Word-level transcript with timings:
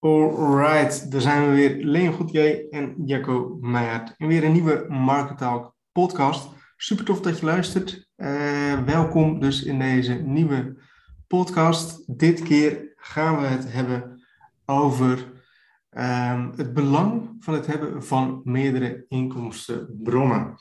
Alright, 0.00 1.10
daar 1.10 1.20
zijn 1.20 1.48
we 1.48 1.54
weer. 1.54 1.84
Leon 1.84 2.12
Goedje 2.12 2.68
en 2.68 2.94
Jacco 3.04 3.58
Meijert. 3.60 4.14
En 4.16 4.26
weer 4.26 4.44
een 4.44 4.52
nieuwe 4.52 4.86
Market 4.88 5.38
Talk 5.38 5.74
podcast. 5.92 6.48
Super 6.76 7.04
tof 7.04 7.20
dat 7.20 7.38
je 7.38 7.46
luistert. 7.46 8.08
Uh, 8.16 8.84
welkom 8.84 9.40
dus 9.40 9.62
in 9.62 9.78
deze 9.78 10.14
nieuwe 10.14 10.76
podcast. 11.26 12.18
Dit 12.18 12.42
keer 12.42 12.92
gaan 12.96 13.40
we 13.40 13.46
het 13.46 13.72
hebben 13.72 14.24
over 14.66 15.32
um, 15.90 16.52
het 16.56 16.74
belang 16.74 17.36
van 17.40 17.54
het 17.54 17.66
hebben 17.66 18.04
van 18.04 18.40
meerdere 18.44 19.04
inkomstenbronnen. 19.08 20.54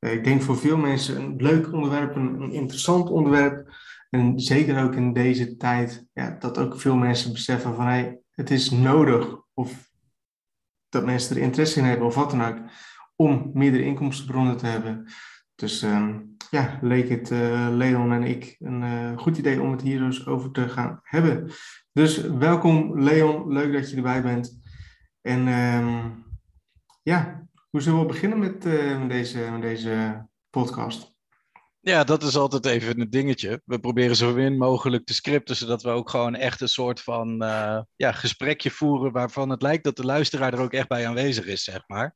Uh, 0.00 0.12
ik 0.12 0.24
denk 0.24 0.42
voor 0.42 0.58
veel 0.58 0.76
mensen 0.76 1.16
een 1.16 1.34
leuk 1.36 1.72
onderwerp, 1.72 2.16
een, 2.16 2.40
een 2.40 2.52
interessant 2.52 3.10
onderwerp. 3.10 3.74
En 4.10 4.40
zeker 4.40 4.84
ook 4.84 4.94
in 4.94 5.12
deze 5.12 5.56
tijd, 5.56 6.06
ja, 6.12 6.36
dat 6.38 6.58
ook 6.58 6.80
veel 6.80 6.96
mensen 6.96 7.32
beseffen 7.32 7.74
van 7.74 7.86
hey, 7.86 8.20
het 8.40 8.50
is 8.50 8.70
nodig 8.70 9.36
of 9.54 9.90
dat 10.88 11.04
mensen 11.04 11.36
er 11.36 11.42
interesse 11.42 11.78
in 11.78 11.84
hebben 11.84 12.06
of 12.06 12.14
wat 12.14 12.30
dan 12.30 12.42
ook, 12.42 12.58
om 13.16 13.50
meerdere 13.54 13.84
inkomstenbronnen 13.84 14.56
te 14.56 14.66
hebben. 14.66 15.12
Dus 15.54 15.82
um, 15.82 16.36
ja, 16.50 16.78
leek 16.82 17.08
het 17.08 17.30
uh, 17.30 17.68
Leon 17.70 18.12
en 18.12 18.22
ik 18.22 18.56
een 18.58 18.82
uh, 18.82 19.18
goed 19.18 19.38
idee 19.38 19.60
om 19.60 19.70
het 19.70 19.82
hier 19.82 19.98
dus 19.98 20.26
over 20.26 20.50
te 20.50 20.68
gaan 20.68 21.00
hebben. 21.02 21.50
Dus 21.92 22.20
welkom 22.20 23.00
Leon, 23.00 23.52
leuk 23.52 23.72
dat 23.72 23.90
je 23.90 23.96
erbij 23.96 24.22
bent. 24.22 24.60
En 25.20 25.48
um, 25.48 26.24
ja, 27.02 27.46
hoe 27.70 27.80
zullen 27.80 28.00
we 28.00 28.06
beginnen 28.06 28.38
met, 28.38 28.66
uh, 28.66 28.98
met, 28.98 29.08
deze, 29.08 29.48
met 29.50 29.62
deze 29.62 30.26
podcast? 30.50 31.09
Ja, 31.82 32.04
dat 32.04 32.22
is 32.22 32.36
altijd 32.36 32.66
even 32.66 33.00
een 33.00 33.10
dingetje. 33.10 33.62
We 33.64 33.80
proberen 33.80 34.16
zo 34.16 34.34
min 34.34 34.56
mogelijk 34.56 35.06
te 35.06 35.14
scripten, 35.14 35.56
zodat 35.56 35.82
we 35.82 35.88
ook 35.88 36.10
gewoon 36.10 36.34
echt 36.34 36.60
een 36.60 36.68
soort 36.68 37.00
van 37.00 37.42
uh, 37.42 37.80
ja, 37.96 38.12
gesprekje 38.12 38.70
voeren 38.70 39.12
waarvan 39.12 39.50
het 39.50 39.62
lijkt 39.62 39.84
dat 39.84 39.96
de 39.96 40.04
luisteraar 40.04 40.52
er 40.52 40.60
ook 40.60 40.72
echt 40.72 40.88
bij 40.88 41.08
aanwezig 41.08 41.46
is, 41.46 41.64
zeg 41.64 41.82
maar. 41.86 42.14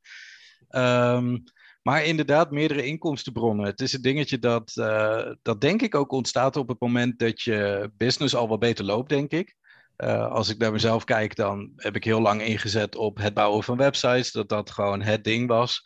Um, 0.69 1.43
maar 1.81 2.03
inderdaad, 2.03 2.51
meerdere 2.51 2.85
inkomstenbronnen. 2.85 3.65
Het 3.65 3.81
is 3.81 3.93
een 3.93 4.01
dingetje 4.01 4.39
dat, 4.39 4.75
uh, 4.75 5.31
dat 5.41 5.61
denk 5.61 5.81
ik 5.81 5.95
ook 5.95 6.11
ontstaat 6.11 6.55
op 6.55 6.67
het 6.67 6.79
moment 6.79 7.19
dat 7.19 7.41
je 7.41 7.91
business 7.97 8.35
al 8.35 8.47
wat 8.47 8.59
beter 8.59 8.85
loopt, 8.85 9.09
denk 9.09 9.31
ik. 9.31 9.55
Uh, 9.97 10.31
als 10.31 10.49
ik 10.49 10.57
naar 10.57 10.71
mezelf 10.71 11.03
kijk, 11.03 11.35
dan 11.35 11.71
heb 11.75 11.95
ik 11.95 12.03
heel 12.03 12.21
lang 12.21 12.41
ingezet 12.41 12.95
op 12.95 13.17
het 13.17 13.33
bouwen 13.33 13.63
van 13.63 13.77
websites, 13.77 14.31
dat 14.31 14.49
dat 14.49 14.71
gewoon 14.71 15.01
het 15.01 15.23
ding 15.23 15.47
was 15.47 15.83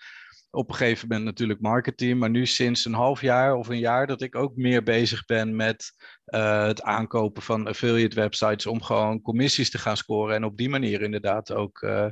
op 0.52 0.70
een 0.70 0.76
gegeven 0.76 1.08
moment 1.08 1.26
natuurlijk 1.26 1.62
marketing, 1.62 2.20
maar 2.20 2.30
nu 2.30 2.46
sinds 2.46 2.86
een 2.86 2.94
half 2.94 3.22
jaar 3.22 3.56
of 3.56 3.68
een 3.68 3.80
jaar 3.80 4.08
dat 4.08 4.22
ik 4.22 4.36
ook 4.36 4.56
meer 4.56 4.84
bezig 4.84 5.26
ben 5.26 5.56
met 5.56 5.92
uh, 6.26 6.66
het 6.66 6.82
aankopen 6.82 7.42
van 7.42 7.68
affiliate 7.68 8.16
websites 8.16 8.66
om 8.66 8.82
gewoon 8.82 9.22
commissies 9.22 9.70
te 9.70 9.78
gaan 9.78 9.98
scoren 9.98 10.36
en 10.36 10.44
op 10.44 10.58
die 10.58 10.70
manier 10.70 11.02
inderdaad 11.02 11.52
ook 11.52 11.82
uh, 11.82 12.08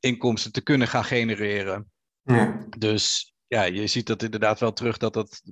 inkomsten 0.00 0.52
te 0.52 0.62
kunnen 0.62 0.88
gaan 0.88 1.04
genereren. 1.04 1.90
Ja. 2.22 2.66
Dus 2.78 3.34
ja, 3.46 3.62
je 3.62 3.86
ziet 3.86 4.06
dat 4.06 4.22
inderdaad 4.22 4.60
wel 4.60 4.72
terug 4.72 4.96
dat 4.96 5.14
dat 5.14 5.42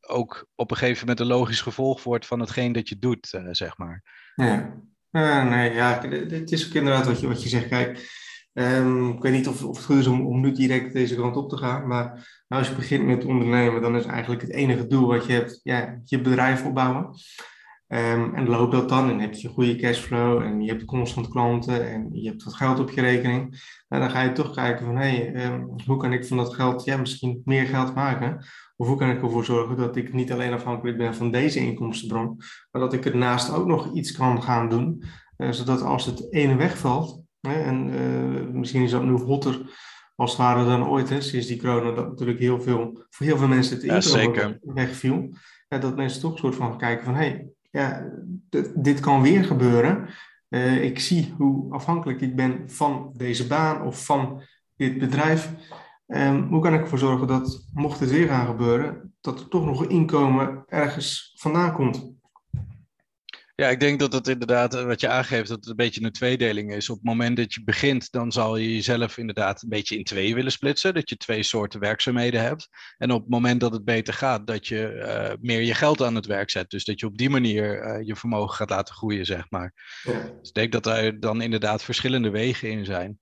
ook 0.00 0.46
op 0.54 0.70
een 0.70 0.76
gegeven 0.76 1.00
moment 1.00 1.20
een 1.20 1.26
logisch 1.26 1.60
gevolg 1.60 2.02
wordt 2.02 2.26
van 2.26 2.40
hetgeen 2.40 2.72
dat 2.72 2.88
je 2.88 2.98
doet, 2.98 3.32
uh, 3.32 3.48
zeg 3.50 3.78
maar. 3.78 4.02
Ja. 4.34 5.42
nee, 5.42 5.72
ja, 5.72 6.00
het 6.08 6.52
is 6.52 6.66
ook 6.66 6.74
inderdaad 6.74 7.06
wat 7.06 7.20
je, 7.20 7.26
wat 7.26 7.42
je 7.42 7.48
zegt. 7.48 7.68
Kijk, 7.68 8.24
Um, 8.58 9.10
ik 9.10 9.22
weet 9.22 9.32
niet 9.32 9.48
of, 9.48 9.64
of, 9.64 9.76
het 9.76 9.84
goed 9.84 9.96
is 9.96 10.06
om, 10.06 10.26
om 10.26 10.40
nu 10.40 10.52
direct 10.52 10.92
deze 10.92 11.16
kant 11.16 11.36
op 11.36 11.48
te 11.48 11.56
gaan, 11.56 11.86
maar 11.86 12.04
nou, 12.48 12.62
als 12.62 12.68
je 12.68 12.76
begint 12.76 13.04
met 13.04 13.24
ondernemen, 13.24 13.82
dan 13.82 13.96
is 13.96 14.04
eigenlijk 14.04 14.42
het 14.42 14.50
enige 14.50 14.86
doel 14.86 15.06
wat 15.06 15.26
je 15.26 15.32
hebt, 15.32 15.60
ja, 15.62 16.00
je 16.04 16.20
bedrijf 16.20 16.64
opbouwen. 16.64 17.10
Um, 17.88 18.34
en 18.34 18.48
loopt 18.48 18.72
dat 18.72 18.88
dan 18.88 19.10
en 19.10 19.20
heb 19.20 19.34
je 19.34 19.48
goede 19.48 19.76
cashflow 19.76 20.42
en 20.42 20.60
je 20.60 20.70
hebt 20.70 20.84
constant 20.84 21.28
klanten 21.28 21.88
en 21.90 22.08
je 22.12 22.28
hebt 22.28 22.44
wat 22.44 22.54
geld 22.54 22.78
op 22.78 22.90
je 22.90 23.00
rekening. 23.00 23.62
Nou, 23.88 24.02
dan 24.02 24.10
ga 24.10 24.22
je 24.22 24.32
toch 24.32 24.54
kijken 24.54 24.86
van, 24.86 24.96
hé, 24.96 25.16
hey, 25.16 25.46
um, 25.46 25.74
hoe 25.86 25.96
kan 25.96 26.12
ik 26.12 26.26
van 26.26 26.36
dat 26.36 26.54
geld 26.54 26.84
ja, 26.84 26.96
misschien 26.96 27.42
meer 27.44 27.66
geld 27.66 27.94
maken? 27.94 28.46
Of 28.76 28.86
hoe 28.86 28.96
kan 28.96 29.10
ik 29.10 29.22
ervoor 29.22 29.44
zorgen 29.44 29.76
dat 29.76 29.96
ik 29.96 30.12
niet 30.12 30.32
alleen 30.32 30.52
afhankelijk 30.52 30.98
ben 30.98 31.14
van 31.14 31.30
deze 31.30 31.58
inkomstenbron, 31.58 32.36
maar 32.70 32.82
dat 32.82 32.92
ik 32.92 33.06
ernaast 33.06 33.52
ook 33.52 33.66
nog 33.66 33.92
iets 33.94 34.12
kan 34.12 34.42
gaan 34.42 34.68
doen, 34.68 35.02
uh, 35.38 35.50
zodat 35.50 35.82
als 35.82 36.06
het 36.06 36.32
ene 36.32 36.56
wegvalt, 36.56 37.24
en 37.54 37.88
uh, 37.88 38.46
misschien 38.52 38.82
is 38.82 38.90
dat 38.90 39.04
nu 39.04 39.12
hotter 39.12 39.60
als 40.14 40.30
het 40.30 40.40
ware 40.40 40.64
dan 40.64 40.88
ooit, 40.88 41.08
hè, 41.08 41.20
sinds 41.20 41.46
die 41.46 41.60
corona, 41.60 41.92
dat 41.92 42.08
natuurlijk 42.08 42.38
heel 42.38 42.60
veel, 42.60 43.04
voor 43.10 43.26
heel 43.26 43.36
veel 43.36 43.48
mensen 43.48 43.76
het 43.76 43.84
inkomen 43.84 44.60
ja, 44.62 44.72
wegviel. 44.74 45.36
Ja, 45.68 45.78
dat 45.78 45.96
mensen 45.96 46.20
toch 46.20 46.32
een 46.32 46.38
soort 46.38 46.54
van 46.54 46.78
kijken 46.78 47.04
van, 47.04 47.14
hé, 47.14 47.20
hey, 47.20 47.48
ja, 47.70 48.08
dit 48.74 49.00
kan 49.00 49.22
weer 49.22 49.44
gebeuren. 49.44 50.08
Uh, 50.48 50.84
ik 50.84 50.98
zie 50.98 51.34
hoe 51.36 51.72
afhankelijk 51.72 52.20
ik 52.20 52.36
ben 52.36 52.70
van 52.70 53.12
deze 53.16 53.46
baan 53.46 53.82
of 53.82 54.04
van 54.04 54.42
dit 54.76 54.98
bedrijf. 54.98 55.52
Um, 56.06 56.48
hoe 56.48 56.62
kan 56.62 56.74
ik 56.74 56.80
ervoor 56.80 56.98
zorgen 56.98 57.26
dat, 57.26 57.68
mocht 57.72 58.00
het 58.00 58.10
weer 58.10 58.28
gaan 58.28 58.46
gebeuren, 58.46 59.14
dat 59.20 59.40
er 59.40 59.48
toch 59.48 59.64
nog 59.64 59.86
inkomen 59.86 60.64
ergens 60.66 61.34
vandaan 61.36 61.72
komt? 61.72 62.14
Ja, 63.58 63.68
ik 63.68 63.80
denk 63.80 63.98
dat 63.98 64.12
het 64.12 64.28
inderdaad, 64.28 64.74
eh, 64.74 64.84
wat 64.84 65.00
je 65.00 65.08
aangeeft, 65.08 65.48
dat 65.48 65.58
het 65.58 65.68
een 65.68 65.76
beetje 65.76 66.04
een 66.04 66.12
tweedeling 66.12 66.74
is. 66.74 66.90
Op 66.90 66.96
het 66.96 67.04
moment 67.04 67.36
dat 67.36 67.54
je 67.54 67.64
begint, 67.64 68.10
dan 68.10 68.32
zal 68.32 68.56
je 68.56 68.74
jezelf 68.74 69.18
inderdaad 69.18 69.62
een 69.62 69.68
beetje 69.68 69.96
in 69.96 70.04
twee 70.04 70.34
willen 70.34 70.52
splitsen. 70.52 70.94
Dat 70.94 71.08
je 71.08 71.16
twee 71.16 71.42
soorten 71.42 71.80
werkzaamheden 71.80 72.42
hebt. 72.42 72.68
En 72.98 73.10
op 73.10 73.20
het 73.20 73.30
moment 73.30 73.60
dat 73.60 73.72
het 73.72 73.84
beter 73.84 74.14
gaat, 74.14 74.46
dat 74.46 74.66
je 74.66 74.92
uh, 74.94 75.34
meer 75.40 75.60
je 75.60 75.74
geld 75.74 76.02
aan 76.02 76.14
het 76.14 76.26
werk 76.26 76.50
zet. 76.50 76.70
Dus 76.70 76.84
dat 76.84 77.00
je 77.00 77.06
op 77.06 77.18
die 77.18 77.30
manier 77.30 77.98
uh, 77.98 78.06
je 78.06 78.16
vermogen 78.16 78.56
gaat 78.56 78.70
laten 78.70 78.94
groeien, 78.94 79.26
zeg 79.26 79.50
maar. 79.50 80.00
Ja. 80.02 80.12
Dus 80.12 80.48
ik 80.48 80.54
denk 80.54 80.72
dat 80.72 80.86
er 80.86 81.20
dan 81.20 81.40
inderdaad 81.40 81.82
verschillende 81.82 82.30
wegen 82.30 82.70
in 82.70 82.84
zijn. 82.84 83.18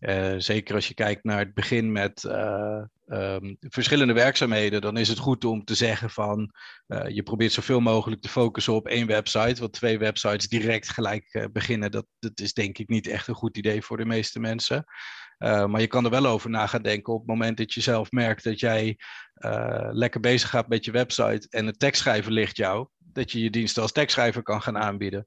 Uh, 0.00 0.34
zeker 0.38 0.74
als 0.74 0.88
je 0.88 0.94
kijkt 0.94 1.24
naar 1.24 1.38
het 1.38 1.54
begin 1.54 1.92
met 1.92 2.24
uh, 2.24 2.82
um, 3.06 3.56
verschillende 3.60 4.12
werkzaamheden, 4.12 4.80
dan 4.80 4.96
is 4.96 5.08
het 5.08 5.18
goed 5.18 5.44
om 5.44 5.64
te 5.64 5.74
zeggen 5.74 6.10
van 6.10 6.54
uh, 6.88 7.08
je 7.08 7.22
probeert 7.22 7.52
zoveel 7.52 7.80
mogelijk 7.80 8.20
te 8.20 8.28
focussen 8.28 8.72
op 8.72 8.86
één 8.86 9.06
website. 9.06 9.60
Want 9.60 9.72
twee 9.72 9.98
websites 9.98 10.48
direct 10.48 10.88
gelijk 10.88 11.48
beginnen, 11.52 11.90
dat, 11.90 12.06
dat 12.18 12.40
is 12.40 12.52
denk 12.52 12.78
ik 12.78 12.88
niet 12.88 13.06
echt 13.06 13.28
een 13.28 13.34
goed 13.34 13.56
idee 13.56 13.82
voor 13.82 13.96
de 13.96 14.04
meeste 14.04 14.40
mensen. 14.40 14.84
maar 15.38 15.80
je 15.80 15.86
kan 15.86 16.04
er 16.04 16.10
wel 16.10 16.26
over 16.26 16.50
na 16.50 16.66
gaan 16.66 16.82
denken 16.82 17.12
op 17.12 17.18
het 17.18 17.28
moment 17.28 17.56
dat 17.56 17.74
je 17.74 17.80
zelf 17.80 18.10
merkt 18.10 18.44
dat 18.44 18.60
jij 18.60 18.98
lekker 19.90 20.20
bezig 20.20 20.50
gaat 20.50 20.68
met 20.68 20.84
je 20.84 20.90
website 20.90 21.46
en 21.50 21.66
het 21.66 21.78
tekstschrijven 21.78 22.32
ligt 22.32 22.56
jou, 22.56 22.88
dat 22.98 23.32
je 23.32 23.42
je 23.42 23.50
diensten 23.50 23.82
als 23.82 23.92
tekstschrijver 23.92 24.42
kan 24.42 24.62
gaan 24.62 24.78
aanbieden 24.78 25.26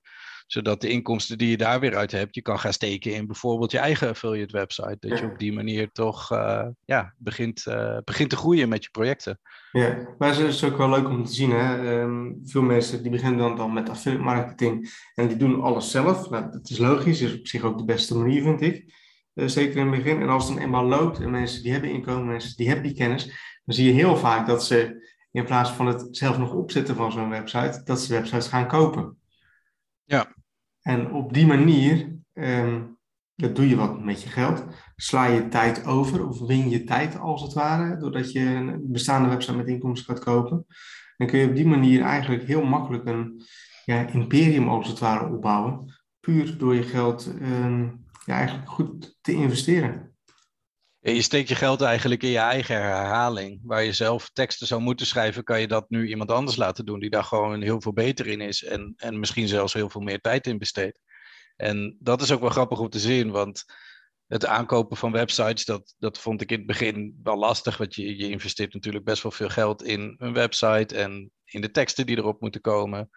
zodat 0.53 0.81
de 0.81 0.90
inkomsten 0.90 1.38
die 1.38 1.50
je 1.50 1.58
daar 1.58 1.80
weer 1.80 1.96
uit 1.96 2.12
hebt, 2.12 2.36
je 2.36 2.41
kan 2.41 2.59
gaan 2.59 2.74
steken 2.74 3.14
in 3.14 3.28
bijvoorbeeld 3.28 3.72
je 3.72 3.78
eigen 3.78 4.09
affiliate 4.09 4.58
website. 4.58 4.97
Dat 5.00 5.19
je 5.19 5.25
op 5.25 5.40
die 5.40 5.53
manier 5.53 5.91
toch 5.91 6.31
uh, 6.31 6.68
ja, 6.86 7.14
begint, 7.18 7.66
uh, 7.68 7.97
begint 8.03 8.30
te 8.30 8.36
groeien 8.36 8.69
met 8.69 8.84
je 8.84 8.90
projecten. 8.90 9.40
Ja, 9.72 10.16
maar 10.18 10.30
het 10.30 10.40
is 10.40 10.64
ook 10.64 10.78
wel 10.78 10.90
leuk 10.90 11.09
om 11.09 11.25
te 11.25 11.34
zien. 11.34 11.52
Hè? 11.52 12.02
Um, 12.02 12.41
veel 12.44 12.62
mensen 12.62 13.02
die 13.02 13.12
beginnen 13.12 13.40
dan, 13.40 13.56
dan 13.56 13.74
met 13.74 13.90
affiliate 13.90 14.24
marketing 14.24 14.91
en 15.16 15.28
die 15.28 15.38
doen 15.38 15.62
alles 15.62 15.91
zelf. 15.91 16.30
Nou, 16.30 16.52
dat 16.52 16.70
is 16.70 16.78
logisch, 16.78 17.22
is 17.22 17.40
op 17.40 17.47
zich 17.47 17.64
ook 17.64 17.78
de 17.78 17.85
beste 17.85 18.18
manier, 18.18 18.41
vind 18.41 18.62
ik. 18.62 18.94
Uh, 19.34 19.47
zeker 19.47 19.78
in 19.78 19.88
het 19.88 20.03
begin. 20.03 20.22
En 20.22 20.30
als 20.30 20.46
het 20.46 20.53
dan 20.53 20.64
eenmaal 20.64 20.85
loopt 20.85 21.20
en 21.20 21.31
mensen 21.31 21.64
die 21.64 21.72
hebben 21.72 21.90
inkomen, 21.90 22.28
mensen 22.28 22.58
die 22.58 22.68
hebben 22.68 22.85
die 22.85 22.97
kennis, 22.97 23.25
dan 23.66 23.75
zie 23.75 23.85
je 23.85 23.94
heel 23.94 24.18
vaak 24.18 24.47
dat 24.47 24.66
ze 24.66 25.12
in 25.31 25.46
plaats 25.46 25.70
van 25.70 25.88
het 25.88 26.08
zelf 26.12 26.38
nog 26.38 26.53
opzetten 26.53 26.96
van 26.96 27.12
zo'n 27.12 27.30
website, 27.30 27.81
dat 27.84 28.02
ze 28.02 28.14
websites 28.14 28.47
gaan 28.47 28.68
kopen. 28.68 29.18
En 30.83 31.11
op 31.11 31.33
die 31.33 31.45
manier 31.45 32.11
dat 33.35 33.55
doe 33.55 33.69
je 33.69 33.75
wat 33.75 34.03
met 34.03 34.21
je 34.21 34.29
geld. 34.29 34.66
Sla 34.95 35.25
je 35.25 35.47
tijd 35.47 35.85
over 35.85 36.27
of 36.27 36.39
win 36.39 36.69
je 36.69 36.83
tijd 36.83 37.19
als 37.19 37.41
het 37.41 37.53
ware, 37.53 37.97
doordat 37.97 38.31
je 38.31 38.39
een 38.39 38.91
bestaande 38.91 39.29
website 39.29 39.57
met 39.57 39.67
inkomsten 39.67 40.16
gaat 40.16 40.23
kopen. 40.23 40.66
Dan 41.17 41.27
kun 41.27 41.39
je 41.39 41.47
op 41.47 41.55
die 41.55 41.67
manier 41.67 42.01
eigenlijk 42.01 42.43
heel 42.43 42.63
makkelijk 42.63 43.05
een 43.05 43.43
ja, 43.85 44.07
imperium 44.07 44.69
als 44.69 44.88
het 44.88 44.99
ware 44.99 45.33
opbouwen. 45.33 45.93
Puur 46.19 46.58
door 46.58 46.75
je 46.75 46.84
geld 46.84 47.34
um, 47.41 48.05
ja, 48.25 48.35
eigenlijk 48.35 48.69
goed 48.69 49.17
te 49.22 49.31
investeren. 49.31 50.12
Je 51.05 51.22
steekt 51.22 51.50
je 51.50 51.55
geld 51.55 51.82
eigenlijk 51.82 52.23
in 52.23 52.29
je 52.29 52.38
eigen 52.38 52.76
herhaling. 52.76 53.59
Waar 53.64 53.84
je 53.84 53.94
zelf 53.94 54.29
teksten 54.29 54.67
zou 54.67 54.82
moeten 54.82 55.05
schrijven, 55.05 55.44
kan 55.44 55.61
je 55.61 55.67
dat 55.67 55.90
nu 55.90 56.08
iemand 56.08 56.32
anders 56.32 56.58
laten 56.58 56.85
doen 56.85 57.00
die 57.00 57.09
daar 57.09 57.23
gewoon 57.23 57.61
heel 57.61 57.82
veel 57.82 57.94
beter 57.94 58.28
in 58.28 58.41
is 58.41 58.64
en, 58.64 58.94
en 58.97 59.20
misschien 59.20 59.47
zelfs 59.47 59.73
heel 59.73 59.90
veel 59.90 60.02
meer 60.02 60.20
tijd 60.20 60.47
in 60.47 60.58
besteedt. 60.58 61.00
En 61.55 61.97
dat 62.00 62.22
is 62.22 62.32
ook 62.32 62.41
wel 62.41 62.50
grappig 62.50 62.79
om 62.79 62.90
te 62.90 63.00
zien, 63.00 63.32
want 63.32 63.64
het 64.28 64.46
aankopen 64.46 64.97
van 64.97 65.11
websites, 65.11 65.66
dat, 65.66 65.96
dat 65.97 66.17
vond 66.20 66.41
ik 66.41 66.52
in 66.52 66.58
het 66.58 66.67
begin 66.67 67.20
wel 67.23 67.38
lastig, 67.38 67.78
want 67.78 67.96
je, 67.96 68.17
je 68.17 68.29
investeert 68.29 68.73
natuurlijk 68.73 69.06
best 69.06 69.23
wel 69.23 69.32
veel 69.32 69.49
geld 69.49 69.84
in 69.84 70.16
een 70.17 70.34
website 70.34 70.96
en 70.96 71.32
in 71.46 71.61
de 71.61 71.72
teksten 71.72 72.06
die 72.06 72.17
erop 72.17 72.41
moeten 72.41 72.61
komen. 72.61 73.09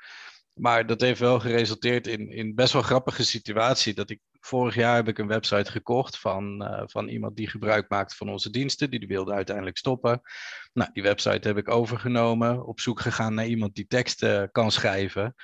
Maar 0.53 0.87
dat 0.87 1.01
heeft 1.01 1.21
wel 1.21 1.41
geresulteerd 1.41 2.07
in, 2.07 2.31
in 2.31 2.55
best 2.55 2.73
wel 2.73 2.83
grappige 2.83 3.25
situatie. 3.25 3.95
Dat 3.95 4.11
ik 4.11 4.21
vorig 4.47 4.75
jaar 4.75 4.95
heb 4.95 5.09
ik 5.09 5.19
een 5.19 5.27
website 5.27 5.71
gekocht 5.71 6.19
van, 6.19 6.63
uh, 6.63 6.83
van 6.87 7.09
iemand 7.09 7.37
die 7.37 7.49
gebruik 7.49 7.89
maakt 7.89 8.17
van 8.17 8.29
onze 8.29 8.51
diensten. 8.51 8.91
Die 8.91 9.07
wilde 9.07 9.33
uiteindelijk 9.33 9.77
stoppen. 9.77 10.21
Nou, 10.73 10.91
die 10.93 11.03
website 11.03 11.49
heb 11.49 11.57
ik 11.57 11.71
overgenomen. 11.71 12.67
Op 12.67 12.81
zoek 12.81 13.01
gegaan 13.01 13.35
naar 13.35 13.47
iemand 13.47 13.75
die 13.75 13.87
teksten 13.87 14.51
kan 14.51 14.71
schrijven. 14.71 15.35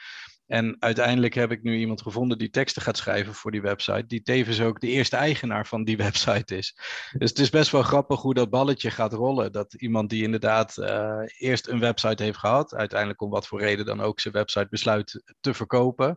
En 0.46 0.76
uiteindelijk 0.78 1.34
heb 1.34 1.50
ik 1.50 1.62
nu 1.62 1.76
iemand 1.76 2.02
gevonden 2.02 2.38
die 2.38 2.50
teksten 2.50 2.82
gaat 2.82 2.96
schrijven 2.96 3.34
voor 3.34 3.50
die 3.50 3.62
website, 3.62 4.06
die 4.06 4.22
tevens 4.22 4.60
ook 4.60 4.80
de 4.80 4.86
eerste 4.86 5.16
eigenaar 5.16 5.66
van 5.66 5.84
die 5.84 5.96
website 6.06 6.56
is. 6.56 6.76
Dus 7.18 7.30
het 7.30 7.38
is 7.38 7.50
best 7.50 7.70
wel 7.70 7.82
grappig 7.82 8.20
hoe 8.20 8.34
dat 8.34 8.50
balletje 8.50 8.90
gaat 8.90 9.12
rollen. 9.12 9.52
Dat 9.52 9.74
iemand 9.74 10.10
die 10.10 10.22
inderdaad 10.22 10.76
uh, 10.76 11.18
eerst 11.38 11.68
een 11.68 11.80
website 11.80 12.22
heeft 12.22 12.38
gehad, 12.38 12.74
uiteindelijk 12.74 13.20
om 13.20 13.30
wat 13.30 13.46
voor 13.46 13.60
reden 13.60 13.86
dan 13.86 14.00
ook 14.00 14.20
zijn 14.20 14.34
website 14.34 14.66
besluit 14.70 15.34
te 15.40 15.54
verkopen. 15.54 16.16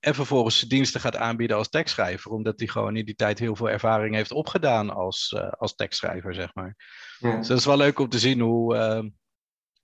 En 0.00 0.14
vervolgens 0.14 0.60
diensten 0.60 1.00
gaat 1.00 1.16
aanbieden 1.16 1.56
als 1.56 1.68
tekstschrijver, 1.68 2.30
omdat 2.30 2.58
hij 2.58 2.68
gewoon 2.68 2.96
in 2.96 3.04
die 3.04 3.14
tijd 3.14 3.38
heel 3.38 3.56
veel 3.56 3.70
ervaring 3.70 4.14
heeft 4.14 4.32
opgedaan 4.32 4.90
als, 4.90 5.34
uh, 5.36 5.48
als 5.48 5.74
tekstschrijver, 5.74 6.34
zeg 6.34 6.54
maar. 6.54 6.76
Ja. 7.18 7.36
Dus 7.36 7.48
dat 7.48 7.58
is 7.58 7.64
wel 7.64 7.76
leuk 7.76 7.98
om 7.98 8.08
te 8.08 8.18
zien 8.18 8.40
hoe, 8.40 8.74
uh, 8.74 9.02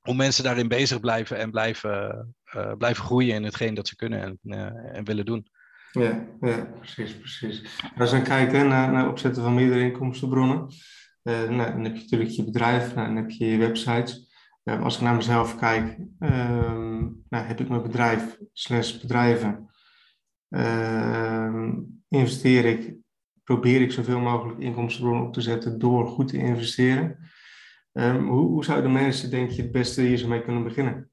hoe 0.00 0.14
mensen 0.14 0.44
daarin 0.44 0.68
bezig 0.68 1.00
blijven 1.00 1.38
en 1.38 1.50
blijven, 1.50 2.34
uh, 2.56 2.72
blijven 2.72 3.04
groeien 3.04 3.34
in 3.34 3.44
hetgeen 3.44 3.74
dat 3.74 3.88
ze 3.88 3.96
kunnen 3.96 4.22
en, 4.22 4.38
uh, 4.42 4.96
en 4.96 5.04
willen 5.04 5.24
doen. 5.24 5.48
Ja, 5.90 6.26
ja, 6.40 6.64
precies, 6.64 7.18
precies. 7.18 7.80
Als 7.98 8.10
je 8.10 8.22
kijkt 8.22 8.52
hè, 8.52 8.64
naar, 8.64 8.92
naar 8.92 9.08
opzetten 9.08 9.42
van 9.42 9.54
meerdere 9.54 9.80
inkomstenbronnen, 9.80 10.68
nou, 11.22 11.48
dan 11.48 11.84
heb 11.84 11.96
je 11.96 12.02
natuurlijk 12.02 12.30
je 12.30 12.44
bedrijf, 12.44 12.94
nou, 12.94 13.06
dan 13.06 13.16
heb 13.16 13.30
je 13.30 13.46
je 13.46 13.58
websites. 13.58 14.32
als 14.64 14.96
ik 14.96 15.00
naar 15.00 15.14
mezelf 15.14 15.56
kijk, 15.56 15.98
ehm, 16.18 17.00
nou, 17.28 17.46
heb 17.46 17.60
ik 17.60 17.68
mijn 17.68 17.82
bedrijf 17.82 18.38
slash 18.52 18.98
bedrijven, 19.00 19.68
ehm, 20.54 21.80
investeer 22.08 22.64
ik, 22.64 22.94
probeer 23.44 23.80
ik 23.80 23.92
zoveel 23.92 24.20
mogelijk 24.20 24.58
inkomstenbronnen 24.58 25.26
op 25.26 25.32
te 25.32 25.40
zetten 25.40 25.78
door 25.78 26.06
goed 26.06 26.28
te 26.28 26.38
investeren. 26.38 27.18
Um, 27.92 28.28
hoe, 28.28 28.46
hoe 28.46 28.64
zouden 28.64 28.92
mensen, 28.92 29.30
denk 29.30 29.50
je, 29.50 29.62
het 29.62 29.72
beste 29.72 30.02
hier 30.02 30.16
zo 30.16 30.28
mee 30.28 30.42
kunnen 30.42 30.64
beginnen? 30.64 31.08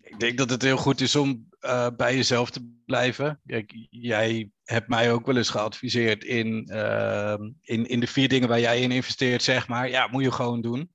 Ik 0.00 0.20
denk 0.20 0.38
dat 0.38 0.50
het 0.50 0.62
heel 0.62 0.76
goed 0.76 1.00
is 1.00 1.16
om 1.16 1.48
uh, 1.60 1.86
bij 1.96 2.16
jezelf 2.16 2.50
te 2.50 2.74
blijven. 2.86 3.40
Kijk, 3.46 3.72
jij 3.90 4.50
hebt 4.64 4.88
mij 4.88 5.12
ook 5.12 5.26
wel 5.26 5.36
eens 5.36 5.50
geadviseerd 5.50 6.24
in, 6.24 6.68
uh, 6.72 7.34
in, 7.60 7.86
in 7.86 8.00
de 8.00 8.06
vier 8.06 8.28
dingen 8.28 8.48
waar 8.48 8.60
jij 8.60 8.80
in 8.80 8.90
investeert, 8.90 9.42
zeg 9.42 9.68
maar. 9.68 9.88
Ja, 9.88 10.08
moet 10.10 10.22
je 10.22 10.32
gewoon 10.32 10.60
doen. 10.60 10.90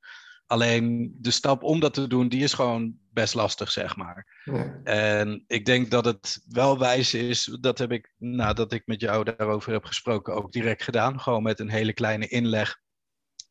Alleen 0.47 1.15
de 1.19 1.31
stap 1.31 1.63
om 1.63 1.79
dat 1.79 1.94
te 1.94 2.07
doen, 2.07 2.29
die 2.29 2.44
is 2.44 2.53
gewoon 2.53 2.97
best 3.11 3.33
lastig, 3.33 3.71
zeg 3.71 3.95
maar. 3.95 4.41
Ja. 4.44 4.79
En 4.83 5.44
ik 5.47 5.65
denk 5.65 5.91
dat 5.91 6.05
het 6.05 6.41
wel 6.47 6.79
wijs 6.79 7.13
is, 7.13 7.57
dat 7.61 7.77
heb 7.77 7.91
ik 7.91 8.13
nadat 8.17 8.71
ik 8.71 8.81
met 8.85 9.01
jou 9.01 9.23
daarover 9.23 9.71
heb 9.71 9.85
gesproken 9.85 10.35
ook 10.35 10.51
direct 10.51 10.83
gedaan. 10.83 11.19
Gewoon 11.19 11.44
met 11.44 11.59
een 11.59 11.69
hele 11.69 11.94
kleine 11.94 12.27
inleg 12.27 12.79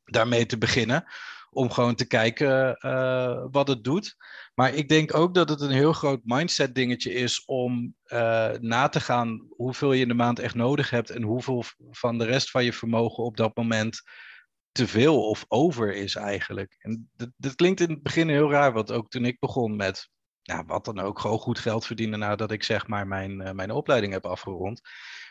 daarmee 0.05 0.47
te 0.47 0.59
beginnen. 0.59 1.05
Om 1.51 1.71
gewoon 1.71 1.95
te 1.95 2.07
kijken 2.07 2.79
uh, 2.81 3.45
wat 3.51 3.69
het 3.69 3.85
doet. 3.85 4.17
Maar 4.55 4.75
ik 4.75 4.89
denk 4.89 5.15
ook 5.15 5.35
dat 5.35 5.49
het 5.49 5.61
een 5.61 5.71
heel 5.71 5.93
groot 5.93 6.21
mindset 6.25 6.75
dingetje 6.75 7.13
is 7.13 7.45
om 7.45 7.95
uh, 8.07 8.51
na 8.61 8.89
te 8.89 9.01
gaan 9.01 9.47
hoeveel 9.49 9.93
je 9.93 10.03
in 10.03 10.09
de 10.09 10.15
maand 10.15 10.39
echt 10.39 10.55
nodig 10.55 10.91
hebt 10.91 11.11
en 11.11 11.23
hoeveel 11.23 11.65
van 11.91 12.19
de 12.19 12.25
rest 12.25 12.51
van 12.51 12.65
je 12.65 12.73
vermogen 12.73 13.25
op 13.25 13.37
dat 13.37 13.57
moment 13.57 14.03
te 14.77 14.87
veel 14.89 15.29
of 15.29 15.45
over 15.49 15.95
is 15.95 16.15
eigenlijk. 16.15 16.77
En 16.79 17.11
dat, 17.17 17.31
dat 17.37 17.55
klinkt 17.55 17.81
in 17.81 17.91
het 17.91 18.03
begin 18.03 18.29
heel 18.29 18.51
raar, 18.51 18.73
want 18.73 18.93
ook 18.93 19.09
toen 19.09 19.25
ik 19.25 19.39
begon 19.39 19.77
met 19.77 20.09
nou, 20.43 20.65
wat 20.67 20.85
dan 20.85 20.99
ook, 20.99 21.19
gewoon 21.19 21.39
goed 21.39 21.59
geld 21.59 21.87
verdienen 21.87 22.19
nadat 22.19 22.51
ik 22.51 22.63
zeg 22.63 22.87
maar 22.87 23.07
mijn, 23.07 23.41
uh, 23.41 23.51
mijn 23.51 23.71
opleiding 23.71 24.13
heb 24.13 24.27
afgerond 24.27 24.81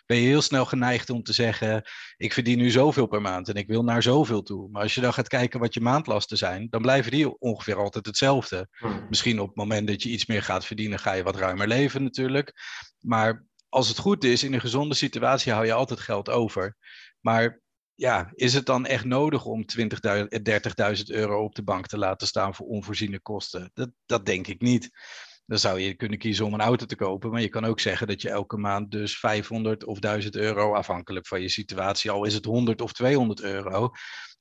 ben 0.06 0.18
je 0.18 0.28
heel 0.28 0.42
snel 0.42 0.66
geneigd 0.66 1.10
om 1.10 1.24
te 1.24 1.34
zeggen: 1.34 1.84
ik 2.18 2.34
verdien 2.34 2.58
nu 2.58 2.70
zoveel 2.70 3.08
per 3.08 3.22
maand 3.22 3.50
en 3.50 3.56
ik 3.56 3.68
wil 3.68 3.84
naar 3.84 4.04
zoveel 4.04 4.42
toe. 4.42 4.70
Maar 4.70 4.82
als 4.82 4.96
je 4.96 5.02
dan 5.02 5.14
gaat 5.14 5.28
kijken 5.28 5.60
wat 5.60 5.74
je 5.74 5.82
maandlasten 5.82 6.38
zijn, 6.38 6.68
dan 6.70 6.82
blijven 6.82 7.12
die 7.12 7.40
ongeveer 7.40 7.76
altijd 7.76 8.06
hetzelfde. 8.06 8.68
Hmm. 8.78 9.06
Misschien 9.10 9.40
op 9.40 9.48
het 9.48 9.56
moment 9.56 9.88
dat 9.88 10.04
je 10.04 10.10
iets 10.10 10.26
meer 10.26 10.44
gaat 10.44 10.66
verdienen, 10.66 11.00
ga 11.00 11.14
je 11.14 11.24
wat 11.24 11.36
ruimer 11.36 11.68
leven 11.68 12.04
natuurlijk. 12.04 12.54
Maar 13.00 13.46
als 13.70 13.88
het 13.88 13.98
goed 13.98 14.24
is, 14.24 14.44
in 14.44 14.54
een 14.54 14.60
gezonde 14.60 14.96
situatie 14.96 15.52
hou 15.52 15.66
je 15.66 15.74
altijd 15.74 16.00
geld 16.00 16.30
over. 16.30 16.76
Maar 17.20 17.62
ja, 17.96 18.32
is 18.34 18.54
het 18.54 18.66
dan 18.66 18.86
echt 18.86 19.06
nodig 19.06 19.46
om 19.46 19.66
20.000, 19.80 19.88
30.000 20.98 21.04
euro 21.06 21.44
op 21.44 21.56
de 21.56 21.64
bank 21.64 21.88
te 21.88 21.98
laten 21.98 22.28
staan 22.28 22.56
voor 22.56 22.68
onvoorziene 22.68 23.20
kosten? 23.20 23.72
Dat, 23.74 23.90
dat 24.06 24.26
denk 24.26 24.48
ik 24.48 24.62
niet. 24.62 24.90
Dan 25.46 25.60
zou 25.60 25.80
je 25.80 25.94
kunnen 25.94 26.18
kiezen 26.18 26.46
om 26.46 26.54
een 26.54 26.62
auto 26.62 26.86
te 26.86 26.96
kopen. 26.96 27.32
Maar 27.32 27.42
je 27.42 27.50
kan 27.50 27.66
ook 27.66 27.80
zeggen 27.80 28.08
dat 28.08 28.22
je 28.22 28.30
elke 28.30 28.58
maand 28.58 28.92
dus 28.92 29.20
500 29.20 29.84
of 29.86 30.00
1000 30.00 30.36
euro, 30.36 30.74
afhankelijk 30.74 31.28
van 31.28 31.42
je 31.42 31.50
situatie, 31.50 32.12
al 32.12 32.26
is 32.26 32.34
het 32.34 32.46
100 32.46 32.82
of 32.82 32.94
200 32.94 33.42
euro, 33.42 33.90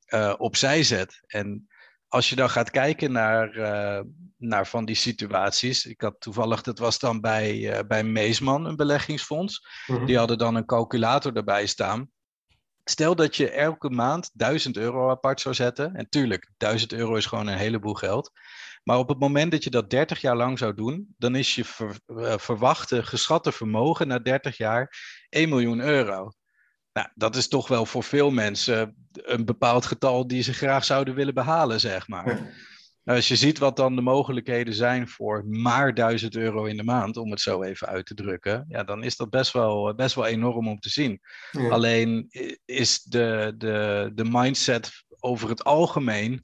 uh, 0.08 0.34
opzij 0.38 0.82
zet. 0.82 1.22
En 1.26 1.68
als 2.08 2.28
je 2.28 2.36
dan 2.36 2.50
gaat 2.50 2.70
kijken 2.70 3.12
naar, 3.12 3.56
uh, 3.56 4.00
naar 4.36 4.66
van 4.66 4.84
die 4.84 4.94
situaties. 4.94 5.86
Ik 5.86 6.00
had 6.00 6.20
toevallig, 6.20 6.62
dat 6.62 6.78
was 6.78 6.98
dan 6.98 7.20
bij, 7.20 7.56
uh, 7.56 7.78
bij 7.86 8.04
Meesman, 8.04 8.64
een 8.64 8.76
beleggingsfonds. 8.76 9.66
Mm-hmm. 9.86 10.06
Die 10.06 10.18
hadden 10.18 10.38
dan 10.38 10.54
een 10.54 10.66
calculator 10.66 11.36
erbij 11.36 11.66
staan. 11.66 12.10
Stel 12.84 13.14
dat 13.14 13.36
je 13.36 13.50
elke 13.50 13.90
maand 13.90 14.30
1000 14.32 14.76
euro 14.76 15.10
apart 15.10 15.40
zou 15.40 15.54
zetten. 15.54 15.94
En 15.94 16.08
tuurlijk, 16.08 16.50
1000 16.56 16.92
euro 16.92 17.14
is 17.14 17.26
gewoon 17.26 17.46
een 17.46 17.58
heleboel 17.58 17.94
geld. 17.94 18.32
Maar 18.84 18.98
op 18.98 19.08
het 19.08 19.18
moment 19.18 19.50
dat 19.50 19.64
je 19.64 19.70
dat 19.70 19.90
30 19.90 20.20
jaar 20.20 20.36
lang 20.36 20.58
zou 20.58 20.74
doen, 20.74 21.14
dan 21.18 21.34
is 21.34 21.54
je 21.54 21.64
uh, 22.06 22.38
verwachte 22.38 23.02
geschatte 23.02 23.52
vermogen 23.52 24.08
na 24.08 24.18
30 24.18 24.56
jaar 24.56 24.96
1 25.28 25.48
miljoen 25.48 25.80
euro. 25.80 26.30
Nou, 26.92 27.08
dat 27.14 27.36
is 27.36 27.48
toch 27.48 27.68
wel 27.68 27.86
voor 27.86 28.02
veel 28.02 28.30
mensen 28.30 29.08
een 29.12 29.44
bepaald 29.44 29.86
getal 29.86 30.26
die 30.26 30.42
ze 30.42 30.52
graag 30.52 30.84
zouden 30.84 31.14
willen 31.14 31.34
behalen, 31.34 31.80
zeg 31.80 32.08
maar. 32.08 32.54
Nou, 33.04 33.18
als 33.18 33.28
je 33.28 33.36
ziet 33.36 33.58
wat 33.58 33.76
dan 33.76 33.96
de 33.96 34.02
mogelijkheden 34.02 34.74
zijn 34.74 35.08
voor 35.08 35.46
maar 35.46 35.94
1000 35.94 36.36
euro 36.36 36.64
in 36.64 36.76
de 36.76 36.84
maand, 36.84 37.16
om 37.16 37.30
het 37.30 37.40
zo 37.40 37.62
even 37.62 37.86
uit 37.86 38.06
te 38.06 38.14
drukken, 38.14 38.64
ja, 38.68 38.84
dan 38.84 39.02
is 39.02 39.16
dat 39.16 39.30
best 39.30 39.52
wel, 39.52 39.94
best 39.94 40.14
wel 40.14 40.26
enorm 40.26 40.68
om 40.68 40.78
te 40.78 40.88
zien. 40.88 41.20
Ja. 41.50 41.68
Alleen 41.68 42.26
is 42.64 43.02
de, 43.02 43.54
de, 43.58 44.10
de 44.14 44.24
mindset 44.24 44.90
over 45.18 45.48
het 45.48 45.64
algemeen 45.64 46.40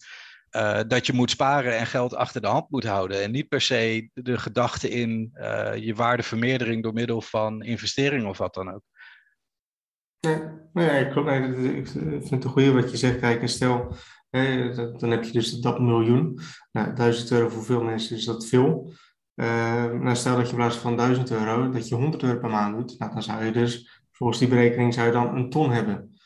uh, 0.50 0.80
dat 0.86 1.06
je 1.06 1.12
moet 1.12 1.30
sparen 1.30 1.78
en 1.78 1.86
geld 1.86 2.14
achter 2.14 2.40
de 2.40 2.46
hand 2.46 2.70
moet 2.70 2.84
houden. 2.84 3.22
En 3.22 3.30
niet 3.30 3.48
per 3.48 3.60
se 3.60 4.10
de 4.14 4.38
gedachte 4.38 4.90
in 4.90 5.30
uh, 5.34 5.76
je 5.76 5.94
waardevermeerdering 5.94 6.82
door 6.82 6.92
middel 6.92 7.20
van 7.20 7.62
investering 7.62 8.26
of 8.26 8.38
wat 8.38 8.54
dan 8.54 8.74
ook. 8.74 8.82
Nee, 10.20 10.38
nee 10.72 11.08
klopt. 11.08 11.28
Nee, 11.28 11.76
ik 11.76 11.88
vind 11.88 12.30
het 12.30 12.44
een 12.44 12.50
goede 12.50 12.72
wat 12.72 12.90
je 12.90 12.96
zegt. 12.96 13.18
Kijk, 13.18 13.40
en 13.40 13.48
stel, 13.48 13.94
hè, 14.30 14.74
dan 14.96 15.10
heb 15.10 15.24
je 15.24 15.32
dus 15.32 15.52
dat 15.52 15.80
miljoen. 15.80 16.40
Nou, 16.72 16.94
1000 16.94 17.30
euro 17.30 17.48
voor 17.48 17.64
veel 17.64 17.82
mensen 17.82 18.16
is 18.16 18.24
dat 18.24 18.46
veel. 18.46 18.92
Uh, 19.34 19.46
nou, 19.84 20.16
stel 20.16 20.36
dat 20.36 20.44
je 20.44 20.50
in 20.50 20.56
plaats 20.56 20.76
van 20.76 20.96
1000 20.96 21.30
euro, 21.30 21.70
dat 21.70 21.88
je 21.88 21.94
100 21.94 22.22
euro 22.22 22.38
per 22.38 22.50
maand 22.50 22.76
doet. 22.76 22.98
Nou, 22.98 23.12
dan 23.12 23.22
zou 23.22 23.44
je 23.44 23.52
dus, 23.52 24.02
volgens 24.12 24.38
die 24.38 24.48
berekening, 24.48 24.94
zou 24.94 25.06
je 25.06 25.12
dan 25.12 25.36
een 25.36 25.50
ton 25.50 25.70
hebben. 25.70 26.18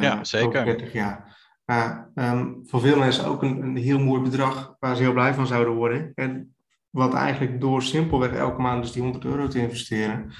ja, 0.00 0.24
zeker. 0.24 0.48
Over 0.48 0.64
30 0.64 0.92
jaar. 0.92 1.36
Maar 1.64 2.10
um, 2.14 2.60
voor 2.64 2.80
veel 2.80 2.98
mensen 2.98 3.26
ook 3.26 3.42
een, 3.42 3.62
een, 3.62 3.76
heel 3.76 3.98
mooi 3.98 4.22
bedrag 4.22 4.76
waar 4.78 4.96
ze 4.96 5.02
heel 5.02 5.12
blij 5.12 5.34
van 5.34 5.46
zouden 5.46 5.74
worden. 5.74 6.12
En 6.14 6.54
wat 6.90 7.14
eigenlijk 7.14 7.60
door 7.60 7.82
simpelweg 7.82 8.32
elke 8.32 8.60
maand 8.60 8.82
dus 8.82 8.92
die 8.92 9.02
100 9.02 9.24
euro 9.24 9.48
te 9.48 9.58
investeren, 9.58 10.32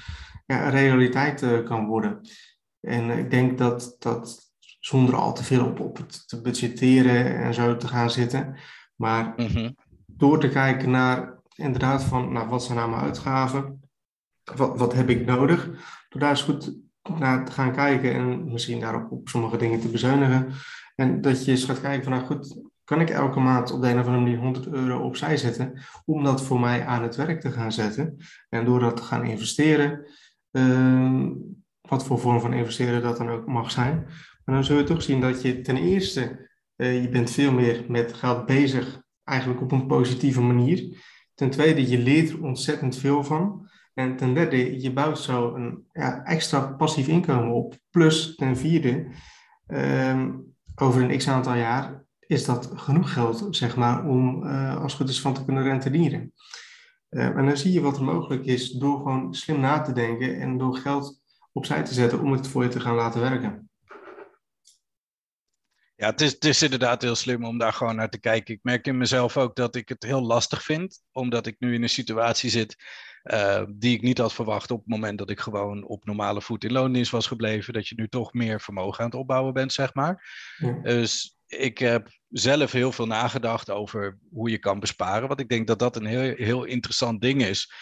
ja, 0.45 0.65
een 0.65 0.71
realiteit 0.71 1.41
uh, 1.41 1.63
kan 1.63 1.85
worden. 1.85 2.21
En 2.81 3.09
ik 3.09 3.31
denk 3.31 3.57
dat 3.57 3.95
dat 3.99 4.51
zonder 4.79 5.15
al 5.15 5.33
te 5.33 5.43
veel 5.43 5.65
op, 5.65 5.79
op 5.79 5.97
het 5.97 6.27
te 6.27 6.41
budgetteren 6.41 7.37
en 7.37 7.53
zo 7.53 7.77
te 7.77 7.87
gaan 7.87 8.11
zitten, 8.11 8.55
maar 8.95 9.33
mm-hmm. 9.35 9.75
door 10.07 10.39
te 10.39 10.49
kijken 10.49 10.89
naar 10.89 11.39
inderdaad 11.55 12.03
van 12.03 12.31
nou, 12.31 12.49
wat 12.49 12.63
zijn 12.63 12.77
nou 12.77 12.89
mijn 12.89 13.01
uitgaven, 13.01 13.81
wat, 14.55 14.77
wat 14.77 14.93
heb 14.93 15.09
ik 15.09 15.25
nodig, 15.25 15.65
door 16.09 16.21
daar 16.21 16.29
eens 16.29 16.41
goed 16.41 16.77
naar 17.17 17.45
te 17.45 17.51
gaan 17.51 17.73
kijken 17.73 18.13
en 18.13 18.51
misschien 18.51 18.79
daarop 18.79 19.11
op 19.11 19.29
sommige 19.29 19.57
dingen 19.57 19.79
te 19.79 19.89
bezuinigen. 19.89 20.51
En 20.95 21.21
dat 21.21 21.45
je 21.45 21.51
eens 21.51 21.65
gaat 21.65 21.81
kijken 21.81 22.03
van, 22.03 22.13
nou 22.13 22.25
goed, 22.25 22.61
kan 22.83 23.01
ik 23.01 23.09
elke 23.09 23.39
maand 23.39 23.71
op 23.71 23.81
de 23.81 23.89
een 23.89 23.99
of 23.99 24.05
andere 24.05 24.23
manier 24.23 24.39
100 24.39 24.67
euro 24.67 24.99
opzij 24.99 25.37
zetten 25.37 25.81
om 26.05 26.23
dat 26.23 26.43
voor 26.43 26.59
mij 26.59 26.85
aan 26.85 27.03
het 27.03 27.15
werk 27.15 27.41
te 27.41 27.51
gaan 27.51 27.71
zetten. 27.71 28.17
En 28.49 28.65
door 28.65 28.79
dat 28.79 28.97
te 28.97 29.03
gaan 29.03 29.25
investeren, 29.25 30.05
uh, 30.51 31.31
wat 31.89 32.05
voor 32.05 32.19
vorm 32.19 32.41
van 32.41 32.53
investeren 32.53 33.01
dat 33.01 33.17
dan 33.17 33.29
ook 33.29 33.47
mag 33.47 33.71
zijn. 33.71 34.05
Maar 34.45 34.55
dan 34.55 34.63
zul 34.63 34.77
je 34.77 34.83
toch 34.83 35.01
zien 35.01 35.21
dat 35.21 35.41
je 35.41 35.61
ten 35.61 35.77
eerste, 35.77 36.49
uh, 36.75 37.01
je 37.01 37.09
bent 37.09 37.31
veel 37.31 37.51
meer 37.51 37.85
met 37.87 38.13
geld 38.13 38.45
bezig, 38.45 39.01
eigenlijk 39.23 39.61
op 39.61 39.71
een 39.71 39.87
positieve 39.87 40.41
manier. 40.41 40.97
Ten 41.33 41.49
tweede, 41.49 41.89
je 41.89 41.97
leert 41.97 42.29
er 42.29 42.43
ontzettend 42.43 42.97
veel 42.97 43.23
van. 43.23 43.69
En 43.93 44.15
ten 44.15 44.33
derde, 44.33 44.81
je 44.81 44.93
bouwt 44.93 45.19
zo 45.19 45.55
een 45.55 45.85
ja, 45.91 46.23
extra 46.23 46.59
passief 46.59 47.07
inkomen 47.07 47.51
op. 47.53 47.77
Plus 47.89 48.35
ten 48.35 48.57
vierde, 48.57 49.07
um, 49.67 50.55
over 50.75 51.01
een 51.01 51.17
x 51.17 51.27
aantal 51.27 51.55
jaar 51.55 52.03
is 52.19 52.45
dat 52.45 52.71
genoeg 52.75 53.13
geld, 53.13 53.47
zeg 53.49 53.75
maar, 53.75 54.05
om 54.05 54.43
uh, 54.43 54.75
als 54.75 54.91
het 54.91 55.01
goed 55.01 55.09
is 55.09 55.21
van 55.21 55.33
te 55.33 55.45
kunnen 55.45 55.63
rentenieren. 55.63 56.33
Uh, 57.09 57.25
en 57.25 57.45
dan 57.45 57.57
zie 57.57 57.71
je 57.71 57.81
wat 57.81 57.97
er 57.97 58.03
mogelijk 58.03 58.45
is 58.45 58.71
door 58.71 58.97
gewoon 58.97 59.33
slim 59.33 59.59
na 59.59 59.81
te 59.81 59.93
denken 59.93 60.39
en 60.39 60.57
door 60.57 60.75
geld 60.75 61.18
opzij 61.59 61.83
te 61.83 61.93
zetten 61.93 62.19
om 62.19 62.31
het 62.31 62.47
voor 62.47 62.63
je 62.63 62.69
te 62.69 62.79
gaan 62.79 62.95
laten 62.95 63.21
werken. 63.21 63.69
Ja, 65.95 66.09
het 66.09 66.21
is, 66.21 66.31
het 66.31 66.45
is 66.45 66.61
inderdaad 66.61 67.01
heel 67.01 67.15
slim 67.15 67.45
om 67.45 67.57
daar 67.57 67.73
gewoon 67.73 67.95
naar 67.95 68.09
te 68.09 68.19
kijken. 68.19 68.53
Ik 68.53 68.59
merk 68.63 68.87
in 68.87 68.97
mezelf 68.97 69.37
ook 69.37 69.55
dat 69.55 69.75
ik 69.75 69.89
het 69.89 70.03
heel 70.03 70.21
lastig 70.21 70.63
vind, 70.63 71.01
omdat 71.11 71.47
ik 71.47 71.55
nu 71.59 71.73
in 71.73 71.83
een 71.83 71.89
situatie 71.89 72.49
zit 72.49 72.75
die 73.69 73.95
ik 73.95 74.01
niet 74.01 74.17
had 74.17 74.33
verwacht 74.33 74.71
op 74.71 74.79
het 74.79 74.87
moment 74.87 75.17
dat 75.17 75.29
ik 75.29 75.39
gewoon 75.39 75.83
op 75.83 76.05
normale 76.05 76.41
voet 76.41 76.63
in 76.63 76.71
loondienst 76.71 77.11
was 77.11 77.27
gebleven. 77.27 77.73
Dat 77.73 77.87
je 77.87 77.95
nu 77.95 78.07
toch 78.07 78.33
meer 78.33 78.61
vermogen 78.61 78.99
aan 78.99 79.09
het 79.09 79.19
opbouwen 79.19 79.53
bent, 79.53 79.73
zeg 79.73 79.93
maar. 79.93 80.23
Dus 80.81 81.37
ik 81.47 81.77
heb 81.77 82.09
zelf 82.29 82.71
heel 82.71 82.91
veel 82.91 83.07
nagedacht 83.07 83.69
over 83.69 84.19
hoe 84.31 84.49
je 84.49 84.59
kan 84.59 84.79
besparen. 84.79 85.27
Want 85.27 85.39
ik 85.39 85.49
denk 85.49 85.67
dat 85.67 85.79
dat 85.79 85.95
een 85.95 86.05
heel, 86.05 86.33
heel 86.35 86.63
interessant 86.63 87.21
ding 87.21 87.43
is. 87.43 87.73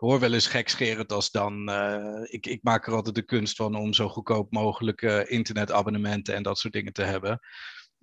Hoor 0.00 0.20
wel 0.20 0.32
eens 0.32 0.46
gekscherend 0.46 1.12
als 1.12 1.30
dan. 1.30 1.70
Uh, 1.70 2.22
ik, 2.22 2.46
ik 2.46 2.62
maak 2.62 2.86
er 2.86 2.94
altijd 2.94 3.14
de 3.14 3.22
kunst 3.22 3.56
van 3.56 3.74
om 3.74 3.92
zo 3.92 4.08
goedkoop 4.08 4.52
mogelijk 4.52 5.02
uh, 5.02 5.30
internetabonnementen 5.30 6.34
en 6.34 6.42
dat 6.42 6.58
soort 6.58 6.72
dingen 6.72 6.92
te 6.92 7.02
hebben. 7.02 7.40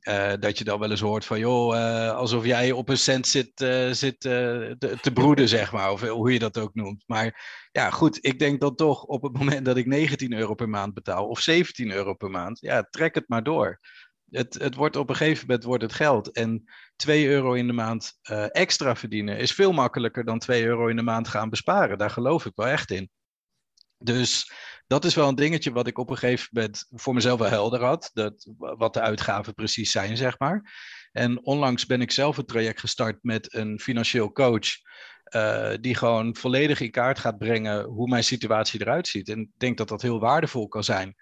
Uh, 0.02 0.34
dat 0.40 0.58
je 0.58 0.64
dan 0.64 0.80
wel 0.80 0.90
eens 0.90 1.00
hoort 1.00 1.26
van, 1.26 1.40
joh, 1.40 2.12
alsof 2.16 2.46
jij 2.46 2.72
op 2.72 2.90
een 2.90 2.98
cent 2.98 3.28
zit, 3.28 3.52
zit 3.92 4.20
te, 4.20 4.98
te, 5.02 5.12
broeden, 5.14 5.48
zeg 5.48 5.72
maar. 5.72 5.92
Of 5.92 6.02
hoe 6.02 6.34
je 6.34 6.40
dat 6.40 6.58
ook 6.58 6.76
noemt. 6.76 7.04
Maar 7.08 7.68
ja, 7.72 7.90
goed, 7.90 8.18
ik 8.22 8.40
denk 8.40 8.60
dan 8.60 8.76
toch 8.76 9.04
op 9.04 9.22
het 9.24 9.38
moment 9.38 9.66
dat 9.66 9.78
ik 9.78 9.86
19 9.86 10.34
euro 10.34 10.54
per 10.54 10.70
maand 10.70 10.94
betaal 10.94 11.28
of 11.28 11.40
17 11.40 11.92
euro 11.92 12.14
per 12.14 12.30
maand, 12.30 12.60
ja, 12.60 12.88
trek 12.90 13.16
het 13.16 13.28
maar 13.28 13.44
door 13.44 13.80
het, 14.30 14.54
het 14.54 14.76
wordt 14.76 14.96
op 14.96 15.10
een 15.10 15.16
gegeven 15.16 15.46
moment 15.48 15.66
wordt 15.66 15.84
het 15.84 15.94
geld. 15.94 16.32
En 16.32 16.64
2 16.96 17.28
euro 17.28 17.54
in 17.54 17.68
de 17.68 17.74
maand 17.74 18.14
uh, 18.32 18.46
extra 18.56 18.96
verdienen 18.96 19.38
is 19.38 19.54
veel 19.54 19.72
makkelijker 19.72 20.26
dan 20.26 20.40
2 20.40 20.64
euro 20.64 20.88
in 20.88 20.96
de 20.96 21.02
maand 21.02 21.28
gaan 21.28 21.50
besparen. 21.50 21.98
Daar 21.98 22.10
geloof 22.10 22.46
ik 22.46 22.52
wel 22.56 22.68
echt 22.68 22.92
in. 22.92 23.10
Dus 23.98 24.52
dat 24.88 25.06
is 25.06 25.16
wel 25.16 25.28
een 25.28 25.36
dingetje 25.36 25.72
wat 25.72 25.88
ik 25.88 25.98
op 25.98 26.10
een 26.10 26.18
gegeven 26.18 26.50
moment 26.52 26.86
voor 26.90 27.14
mezelf 27.14 27.40
wel 27.40 27.50
helder 27.50 27.84
had. 27.84 28.10
Dat, 28.14 28.48
wat 28.58 28.94
de 28.94 29.02
uitgaven 29.02 29.54
precies 29.54 29.92
zijn, 29.92 30.18
zeg 30.18 30.40
maar. 30.40 30.74
En 31.12 31.46
onlangs 31.46 31.86
ben 31.86 32.02
ik 32.02 32.12
zelf 32.12 32.38
een 32.38 32.46
traject 32.46 32.80
gestart 32.80 33.18
met 33.22 33.54
een 33.54 33.80
financieel 33.80 34.32
coach. 34.32 34.68
Uh, 35.36 35.74
die 35.82 35.96
gewoon 35.96 36.36
volledig 36.36 36.80
in 36.80 36.92
kaart 36.92 37.20
gaat 37.20 37.38
brengen 37.38 37.84
hoe 37.84 38.08
mijn 38.08 38.24
situatie 38.24 38.82
eruit 38.82 39.08
ziet. 39.08 39.30
En 39.30 39.40
ik 39.40 39.50
denk 39.58 39.78
dat 39.78 39.88
dat 39.88 40.02
heel 40.02 40.20
waardevol 40.20 40.68
kan 40.68 40.84
zijn. 40.84 41.16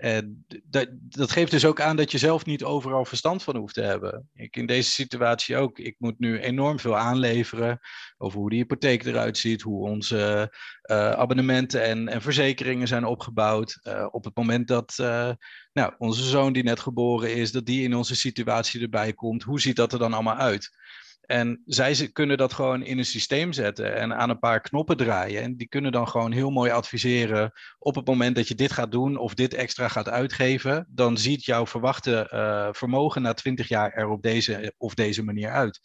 En 0.00 0.46
dat, 0.64 0.88
dat 0.92 1.30
geeft 1.30 1.50
dus 1.50 1.64
ook 1.64 1.80
aan 1.80 1.96
dat 1.96 2.10
je 2.10 2.18
zelf 2.18 2.46
niet 2.46 2.64
overal 2.64 3.04
verstand 3.04 3.42
van 3.42 3.56
hoeft 3.56 3.74
te 3.74 3.82
hebben. 3.82 4.28
Ik 4.34 4.56
in 4.56 4.66
deze 4.66 4.90
situatie 4.90 5.56
ook. 5.56 5.78
Ik 5.78 5.94
moet 5.98 6.18
nu 6.18 6.40
enorm 6.40 6.78
veel 6.78 6.96
aanleveren 6.96 7.80
over 8.18 8.38
hoe 8.38 8.50
de 8.50 8.56
hypotheek 8.56 9.04
eruit 9.04 9.38
ziet, 9.38 9.62
hoe 9.62 9.88
onze 9.88 10.52
uh, 10.90 11.10
abonnementen 11.10 11.82
en, 11.82 12.08
en 12.08 12.22
verzekeringen 12.22 12.88
zijn 12.88 13.04
opgebouwd. 13.04 13.78
Uh, 13.82 14.06
op 14.10 14.24
het 14.24 14.36
moment 14.36 14.68
dat 14.68 14.96
uh, 15.00 15.30
nou, 15.72 15.94
onze 15.98 16.22
zoon 16.22 16.52
die 16.52 16.62
net 16.62 16.80
geboren 16.80 17.34
is, 17.34 17.52
dat 17.52 17.66
die 17.66 17.82
in 17.82 17.94
onze 17.94 18.16
situatie 18.16 18.82
erbij 18.82 19.12
komt, 19.12 19.42
hoe 19.42 19.60
ziet 19.60 19.76
dat 19.76 19.92
er 19.92 19.98
dan 19.98 20.12
allemaal 20.12 20.36
uit? 20.36 20.70
En 21.30 21.62
zij 21.64 22.10
kunnen 22.12 22.36
dat 22.36 22.52
gewoon 22.52 22.82
in 22.82 22.98
een 22.98 23.04
systeem 23.04 23.52
zetten 23.52 23.96
en 23.96 24.16
aan 24.16 24.30
een 24.30 24.38
paar 24.38 24.60
knoppen 24.60 24.96
draaien. 24.96 25.42
En 25.42 25.56
die 25.56 25.68
kunnen 25.68 25.92
dan 25.92 26.08
gewoon 26.08 26.32
heel 26.32 26.50
mooi 26.50 26.70
adviseren 26.70 27.52
op 27.78 27.94
het 27.94 28.06
moment 28.06 28.36
dat 28.36 28.48
je 28.48 28.54
dit 28.54 28.72
gaat 28.72 28.92
doen 28.92 29.16
of 29.16 29.34
dit 29.34 29.54
extra 29.54 29.88
gaat 29.88 30.08
uitgeven. 30.08 30.86
Dan 30.88 31.18
ziet 31.18 31.44
jouw 31.44 31.66
verwachte 31.66 32.30
uh, 32.32 32.68
vermogen 32.72 33.22
na 33.22 33.34
20 33.34 33.68
jaar 33.68 33.92
er 33.92 34.08
op 34.08 34.22
deze 34.22 34.74
of 34.76 34.94
deze 34.94 35.22
manier 35.22 35.50
uit. 35.50 35.80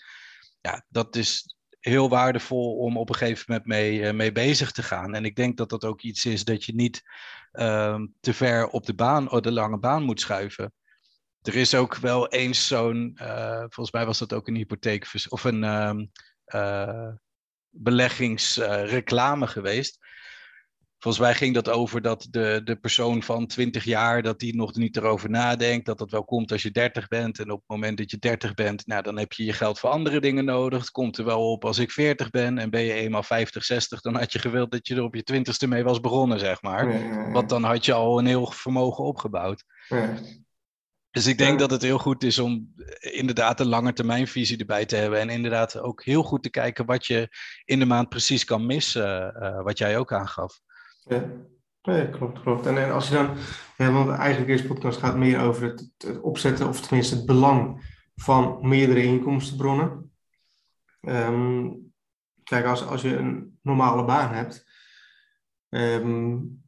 Ja, 0.62 0.86
dat 0.90 1.16
is 1.16 1.56
heel 1.80 2.10
waardevol 2.10 2.76
om 2.76 2.98
op 2.98 3.10
een 3.10 3.16
gegeven 3.16 3.46
moment 3.48 3.66
mee, 3.68 4.00
uh, 4.00 4.12
mee 4.12 4.32
bezig 4.32 4.72
te 4.72 4.84
gaan. 4.84 5.14
En 5.16 5.26
ik 5.26 5.36
denk 5.36 5.58
dat 5.58 5.70
dat 5.70 5.86
ook 5.86 6.02
iets 6.02 6.26
is 6.26 6.44
dat 6.44 6.64
je 6.64 6.76
niet 6.76 7.02
uh, 7.54 8.00
te 8.20 8.34
ver 8.34 8.68
op 8.68 8.86
de, 8.86 8.96
baan, 8.96 9.32
op 9.32 9.44
de 9.44 9.52
lange 9.52 9.80
baan 9.80 10.04
moet 10.04 10.20
schuiven. 10.20 10.74
Er 11.46 11.56
is 11.56 11.76
ook 11.76 11.96
wel 11.96 12.28
eens 12.28 12.68
zo'n, 12.68 13.18
uh, 13.22 13.58
volgens 13.58 13.92
mij 13.92 14.06
was 14.06 14.18
dat 14.18 14.34
ook 14.34 14.48
een 14.48 14.56
hypotheek 14.56 15.08
of 15.30 15.44
een 15.44 15.64
uh, 15.64 15.94
uh, 16.54 17.10
beleggingsreclame 17.70 19.48
geweest. 19.48 19.98
Volgens 20.98 21.24
mij 21.24 21.36
ging 21.36 21.54
dat 21.54 21.70
over 21.70 22.02
dat 22.02 22.28
de, 22.30 22.62
de 22.64 22.76
persoon 22.76 23.24
van 23.24 23.48
20 23.48 23.84
jaar, 23.84 24.22
dat 24.22 24.40
die 24.40 24.56
nog 24.56 24.76
niet 24.76 24.98
erover 24.98 25.30
nadenkt, 25.30 25.86
dat 25.86 25.98
dat 25.98 26.12
wel 26.12 26.24
komt 26.24 26.52
als 26.52 26.62
je 26.62 26.72
30 26.72 27.08
bent. 27.08 27.40
En 27.40 27.52
op 27.52 27.60
het 27.60 27.68
moment 27.68 27.98
dat 27.98 28.12
je 28.12 28.18
30 28.18 28.54
bent, 28.54 28.88
nou, 28.88 29.02
dan 29.02 29.18
heb 29.18 29.34
je 29.34 29.46
je 29.46 29.54
geld 29.54 29.80
voor 29.80 29.90
andere 29.90 30.20
dingen 30.20 30.46
nodig. 30.46 30.80
Het 30.80 30.92
komt 30.92 31.18
er 31.18 31.26
wel 31.26 31.52
op 31.52 31.66
als 31.66 31.78
ik 31.78 31.92
40 31.92 32.30
ben 32.30 32.58
en 32.58 32.70
ben 32.70 32.82
je 32.82 32.94
eenmaal 32.94 33.24
50, 33.24 33.64
60, 33.64 34.02
dan 34.02 34.16
had 34.16 34.34
je 34.34 34.40
gewild 34.40 34.72
dat 34.72 34.88
je 34.88 34.96
er 34.96 35.04
op 35.04 35.16
je 35.16 35.34
20ste 35.34 35.68
mee 35.68 35.84
was 35.84 36.00
begonnen, 36.00 36.40
zeg 36.40 36.62
maar. 36.62 36.92
Ja, 36.92 36.98
ja, 37.00 37.06
ja. 37.06 37.32
Want 37.32 37.50
dan 37.50 37.64
had 37.64 37.86
je 37.86 37.94
al 37.94 38.20
een 38.20 38.26
heel 38.26 38.52
vermogen 38.52 39.04
opgebouwd. 39.04 39.64
Dus 41.16 41.28
ik 41.28 41.38
denk 41.38 41.60
dat 41.60 41.72
het 41.72 41.82
heel 41.82 41.98
goed 41.98 42.24
is 42.24 42.40
om 42.40 42.74
inderdaad 43.00 43.60
een 43.60 43.68
langetermijnvisie 43.68 44.58
erbij 44.58 44.86
te 44.86 44.96
hebben. 44.96 45.20
En 45.20 45.30
inderdaad 45.30 45.80
ook 45.80 46.04
heel 46.04 46.24
goed 46.24 46.44
te 46.44 46.50
kijken 46.50 46.86
wat 46.86 47.06
je 47.06 47.30
in 47.66 47.80
de 47.80 47.86
maand 47.86 48.10
precies 48.10 48.46
kan 48.46 48.66
missen, 48.66 49.36
uh, 49.40 49.62
wat 49.62 49.78
jij 49.78 49.98
ook 49.98 50.14
aangaf. 50.14 50.60
Ja, 51.82 52.06
klopt, 52.06 52.42
klopt. 52.42 52.66
En, 52.66 52.92
als 52.92 53.08
je 53.08 53.14
dan, 53.14 53.94
want 53.94 54.10
eigenlijk 54.10 54.48
deze 54.48 54.68
podcast 54.68 55.00
gaat 55.00 55.16
meer 55.16 55.40
over 55.40 55.64
het, 55.64 56.20
opzetten, 56.22 56.68
of 56.68 56.82
tenminste 56.82 57.16
het 57.16 57.26
belang 57.26 57.94
van 58.16 58.58
meerdere 58.62 59.04
inkomstenbronnen. 59.04 60.12
Um, 61.02 61.94
kijk, 62.44 62.66
als, 62.66 62.86
als 62.86 63.02
je 63.02 63.16
een 63.16 63.60
normale 63.62 64.06
baan 64.06 64.34
hebt, 64.34 64.66
um, 65.70 66.64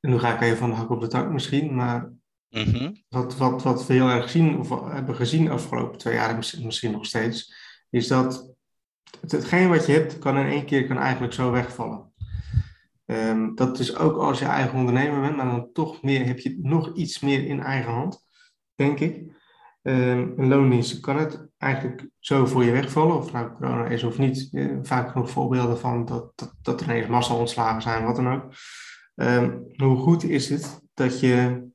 en 0.00 0.10
nu 0.10 0.18
ga 0.18 0.34
ik 0.34 0.40
even 0.40 0.56
van 0.58 0.70
de 0.70 0.76
hak 0.76 0.90
op 0.90 1.00
de 1.00 1.06
tak 1.06 1.30
misschien, 1.30 1.74
maar 1.74 2.10
Mm 2.52 3.00
wat, 3.08 3.36
wat, 3.36 3.62
wat 3.62 3.86
we 3.86 3.92
heel 3.94 4.08
erg 4.08 4.30
zien, 4.30 4.58
of 4.58 4.92
hebben 4.92 5.14
gezien 5.14 5.44
de 5.44 5.50
afgelopen 5.50 5.98
twee 5.98 6.14
jaar, 6.14 6.36
misschien, 6.36 6.64
misschien 6.64 6.92
nog 6.92 7.06
steeds, 7.06 7.54
is 7.90 8.08
dat 8.08 8.54
het, 9.20 9.32
hetgeen 9.32 9.68
wat 9.68 9.86
je 9.86 9.92
hebt, 9.92 10.18
kan 10.18 10.38
in 10.38 10.46
één 10.46 10.64
keer 10.64 10.86
kan 10.86 10.98
eigenlijk 10.98 11.32
zo 11.32 11.50
wegvallen. 11.50 12.12
Um, 13.06 13.54
dat 13.54 13.78
is 13.78 13.96
ook 13.96 14.16
als 14.16 14.38
je 14.38 14.44
eigen 14.44 14.78
ondernemer 14.78 15.20
bent, 15.20 15.36
maar 15.36 15.46
dan 15.46 15.72
toch 15.72 16.02
meer, 16.02 16.26
heb 16.26 16.38
je 16.38 16.58
nog 16.62 16.94
iets 16.94 17.20
meer 17.20 17.46
in 17.46 17.60
eigen 17.60 17.92
hand, 17.92 18.26
denk 18.74 19.00
ik. 19.00 19.16
Um, 19.82 20.34
een 20.36 20.48
loondienst 20.48 21.00
kan 21.00 21.18
het 21.18 21.46
eigenlijk 21.58 22.08
zo 22.18 22.46
voor 22.46 22.64
je 22.64 22.70
wegvallen, 22.70 23.16
of 23.16 23.32
nou 23.32 23.52
corona 23.52 23.86
is 23.86 24.02
of 24.02 24.18
niet. 24.18 24.48
Uh, 24.52 24.78
vaak 24.82 25.10
genoeg 25.10 25.30
voorbeelden 25.30 25.78
van 25.78 26.04
dat, 26.04 26.32
dat, 26.34 26.54
dat 26.62 26.80
er 26.80 26.86
ineens 26.86 27.06
massa 27.06 27.34
ontslagen 27.34 27.82
zijn, 27.82 28.04
wat 28.04 28.16
dan 28.16 28.32
ook. 28.32 28.54
Um, 29.14 29.64
hoe 29.76 29.96
goed 29.96 30.24
is 30.24 30.48
het 30.48 30.80
dat 30.94 31.20
je 31.20 31.70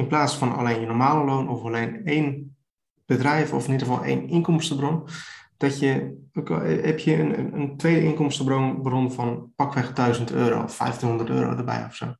in 0.00 0.06
plaats 0.06 0.34
van 0.36 0.56
alleen 0.56 0.80
je 0.80 0.86
normale 0.86 1.24
loon 1.24 1.48
of 1.48 1.64
alleen 1.64 2.04
één 2.04 2.56
bedrijf 3.06 3.52
of 3.52 3.66
in 3.66 3.72
ieder 3.72 3.86
geval 3.86 4.04
één 4.04 4.28
inkomstenbron, 4.28 5.02
dat 5.56 5.78
je, 5.78 6.16
heb 6.82 6.98
je 6.98 7.16
een, 7.16 7.60
een 7.60 7.76
tweede 7.76 8.06
inkomstenbron 8.06 9.12
van 9.12 9.52
pakweg 9.56 9.92
1000 9.92 10.32
euro 10.32 10.62
of 10.62 10.76
1500 10.76 11.30
euro 11.30 11.56
erbij 11.56 11.84
of 11.84 11.94
zo. 11.94 12.14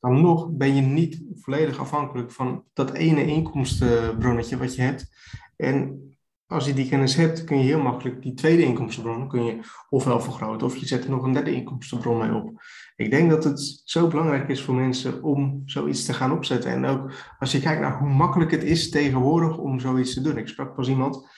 Dan 0.00 0.20
nog 0.20 0.50
ben 0.50 0.74
je 0.74 0.80
niet 0.80 1.22
volledig 1.34 1.78
afhankelijk 1.78 2.32
van 2.32 2.64
dat 2.72 2.92
ene 2.92 3.26
inkomstenbronnetje 3.26 4.56
wat 4.56 4.74
je 4.74 4.82
hebt. 4.82 5.10
En 5.56 6.02
als 6.48 6.66
je 6.66 6.72
die 6.74 6.88
kennis 6.88 7.14
hebt, 7.14 7.44
kun 7.44 7.58
je 7.58 7.64
heel 7.64 7.82
makkelijk 7.82 8.22
die 8.22 8.34
tweede 8.34 8.62
inkomstenbron 8.62 9.28
kun 9.28 9.44
je 9.44 9.60
ofwel 9.88 10.20
vergroten 10.20 10.66
of 10.66 10.76
je 10.76 10.86
zet 10.86 11.04
er 11.04 11.10
nog 11.10 11.22
een 11.22 11.32
derde 11.32 11.54
inkomstenbron 11.54 12.18
mee 12.18 12.34
op. 12.34 12.62
Ik 12.96 13.10
denk 13.10 13.30
dat 13.30 13.44
het 13.44 13.82
zo 13.84 14.08
belangrijk 14.08 14.48
is 14.48 14.62
voor 14.62 14.74
mensen 14.74 15.22
om 15.22 15.62
zoiets 15.64 16.04
te 16.04 16.12
gaan 16.12 16.32
opzetten. 16.32 16.70
En 16.70 16.84
ook 16.84 17.12
als 17.38 17.52
je 17.52 17.60
kijkt 17.60 17.80
naar 17.80 17.98
hoe 17.98 18.08
makkelijk 18.08 18.50
het 18.50 18.62
is 18.62 18.90
tegenwoordig 18.90 19.58
om 19.58 19.80
zoiets 19.80 20.14
te 20.14 20.20
doen. 20.20 20.38
Ik 20.38 20.48
sprak 20.48 20.74
pas 20.74 20.88
iemand 20.88 21.28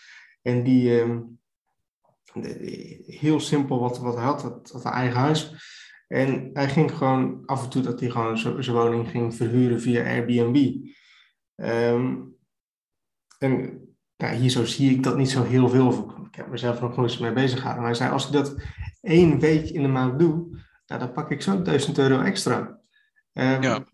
en 0.42 0.62
die 0.62 1.04
uh, 1.04 1.16
heel 3.06 3.40
simpel 3.40 3.80
wat, 3.80 3.98
wat 3.98 4.14
hij 4.14 4.24
had, 4.24 4.40
dat, 4.40 4.70
dat 4.72 4.84
eigen 4.84 5.20
huis. 5.20 5.54
En 6.08 6.50
hij 6.52 6.68
ging 6.68 6.92
gewoon 6.92 7.42
af 7.46 7.64
en 7.64 7.70
toe 7.70 7.82
dat 7.82 8.00
hij 8.00 8.10
gewoon 8.10 8.38
zijn 8.38 8.76
woning 8.76 9.08
ging 9.08 9.34
verhuren 9.34 9.80
via 9.80 10.04
Airbnb. 10.04 10.76
Um, 11.56 12.34
en 13.38 13.80
ja, 14.20 14.32
hier 14.32 14.50
zo 14.50 14.64
zie 14.64 14.90
ik 14.90 15.02
dat 15.02 15.16
niet 15.16 15.30
zo 15.30 15.44
heel 15.44 15.68
veel. 15.68 16.14
Ik 16.30 16.34
heb 16.34 16.48
mezelf 16.48 16.80
nog 16.80 16.96
nooit 16.96 17.20
mee 17.20 17.32
bezig 17.32 17.58
gehouden. 17.58 17.82
Maar 17.82 17.90
hij 17.90 18.00
zei, 18.00 18.10
als 18.10 18.26
ik 18.26 18.32
dat 18.32 18.54
één 19.00 19.38
week 19.38 19.68
in 19.68 19.82
de 19.82 19.88
maand 19.88 20.18
doe, 20.18 20.46
nou, 20.86 21.00
dan 21.00 21.12
pak 21.12 21.30
ik 21.30 21.42
zo 21.42 21.62
1000 21.62 21.98
euro 21.98 22.20
extra. 22.20 22.78
Um, 23.32 23.62
ja. 23.62 23.84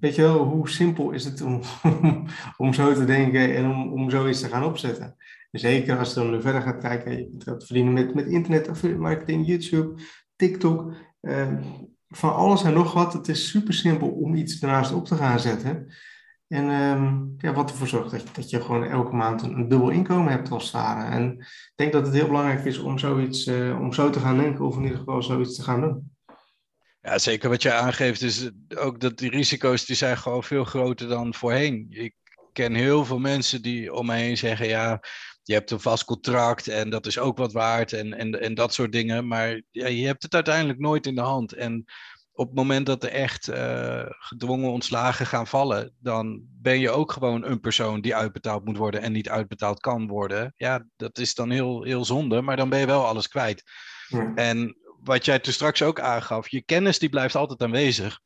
Weet 0.00 0.14
je 0.14 0.22
wel, 0.22 0.44
hoe 0.44 0.68
simpel 0.68 1.10
is 1.10 1.24
het 1.24 1.42
om, 1.42 1.60
om 2.56 2.72
zo 2.72 2.94
te 2.94 3.04
denken 3.04 3.54
en 3.54 3.70
om, 3.70 3.92
om 3.92 4.10
zoiets 4.10 4.40
te 4.40 4.48
gaan 4.48 4.64
opzetten? 4.64 5.16
Zeker 5.50 5.98
als 5.98 6.08
je 6.08 6.14
dan 6.14 6.30
nu 6.30 6.40
verder 6.40 6.62
gaat 6.62 6.80
kijken, 6.80 7.16
je 7.16 7.28
kunt 7.28 7.42
geld 7.42 7.64
verdienen 7.64 7.92
met, 7.92 8.14
met 8.14 8.26
internet, 8.26 8.96
marketing, 8.98 9.46
YouTube, 9.46 10.02
TikTok, 10.36 10.94
um, 11.20 11.60
van 12.08 12.34
alles 12.34 12.62
en 12.62 12.72
nog 12.72 12.92
wat. 12.92 13.12
Het 13.12 13.28
is 13.28 13.48
super 13.48 13.74
simpel 13.74 14.08
om 14.08 14.34
iets 14.34 14.60
ernaast 14.60 14.92
op 14.92 15.04
te 15.04 15.14
gaan 15.14 15.40
zetten. 15.40 15.92
En 16.54 16.70
um, 16.70 17.34
ja, 17.38 17.52
wat 17.52 17.70
ervoor 17.70 17.86
zorgt 17.86 18.34
dat 18.34 18.50
je, 18.50 18.60
gewoon 18.60 18.84
elke 18.84 19.14
maand 19.14 19.42
een, 19.42 19.68
dubbel 19.68 19.90
inkomen 19.90 20.32
hebt 20.32 20.50
als 20.50 20.72
het. 20.72 21.10
En 21.10 21.36
ik 21.38 21.72
denk 21.74 21.92
dat 21.92 22.06
het 22.06 22.14
heel 22.14 22.26
belangrijk 22.26 22.64
is 22.64 22.78
om 22.78 22.98
zoiets, 22.98 23.46
uh, 23.46 23.80
om 23.80 23.92
zo 23.92 24.10
te 24.10 24.20
gaan 24.20 24.38
denken 24.38 24.64
of 24.64 24.76
in 24.76 24.82
ieder 24.82 24.98
geval 24.98 25.22
zoiets 25.22 25.56
te 25.56 25.62
gaan 25.62 25.80
doen. 25.80 26.12
Ja, 27.00 27.18
zeker 27.18 27.48
wat 27.48 27.62
je 27.62 27.72
aangeeft 27.72 28.22
is 28.22 28.50
ook 28.76 29.00
dat 29.00 29.18
die 29.18 29.30
risico's 29.30 29.84
die 29.84 29.96
zijn 29.96 30.16
gewoon 30.16 30.42
veel 30.42 30.64
groter 30.64 31.08
dan 31.08 31.34
voorheen. 31.34 31.86
Ik 31.90 32.14
ken 32.52 32.74
heel 32.74 33.04
veel 33.04 33.18
mensen 33.18 33.62
die 33.62 33.94
om 33.94 34.06
me 34.06 34.14
heen 34.14 34.36
zeggen, 34.36 34.68
ja, 34.68 35.00
je 35.42 35.54
hebt 35.54 35.70
een 35.70 35.80
vast 35.80 36.04
contract 36.04 36.68
en 36.68 36.90
dat 36.90 37.06
is 37.06 37.18
ook 37.18 37.38
wat 37.38 37.52
waard 37.52 37.92
en, 37.92 38.12
en, 38.12 38.40
en 38.40 38.54
dat 38.54 38.74
soort 38.74 38.92
dingen. 38.92 39.26
Maar 39.26 39.62
ja, 39.70 39.86
je 39.86 40.06
hebt 40.06 40.22
het 40.22 40.34
uiteindelijk 40.34 40.78
nooit 40.78 41.06
in 41.06 41.14
de 41.14 41.20
hand. 41.20 41.52
En 41.52 41.84
op 42.36 42.46
het 42.46 42.56
moment 42.56 42.86
dat 42.86 43.02
er 43.02 43.10
echt 43.10 43.48
uh, 43.48 44.04
gedwongen 44.08 44.70
ontslagen 44.70 45.26
gaan 45.26 45.46
vallen, 45.46 45.94
dan 45.98 46.42
ben 46.48 46.78
je 46.78 46.90
ook 46.90 47.12
gewoon 47.12 47.44
een 47.44 47.60
persoon 47.60 48.00
die 48.00 48.14
uitbetaald 48.14 48.64
moet 48.64 48.76
worden 48.76 49.02
en 49.02 49.12
niet 49.12 49.28
uitbetaald 49.28 49.80
kan 49.80 50.06
worden. 50.06 50.52
Ja, 50.56 50.86
dat 50.96 51.18
is 51.18 51.34
dan 51.34 51.50
heel, 51.50 51.82
heel 51.82 52.04
zonde, 52.04 52.40
maar 52.40 52.56
dan 52.56 52.68
ben 52.68 52.78
je 52.78 52.86
wel 52.86 53.06
alles 53.06 53.28
kwijt. 53.28 53.62
En 54.34 54.76
wat 55.00 55.24
jij 55.24 55.38
toen 55.38 55.52
straks 55.52 55.82
ook 55.82 56.00
aangaf, 56.00 56.48
je 56.48 56.62
kennis 56.62 56.98
die 56.98 57.08
blijft 57.08 57.34
altijd 57.34 57.62
aanwezig. 57.62 58.20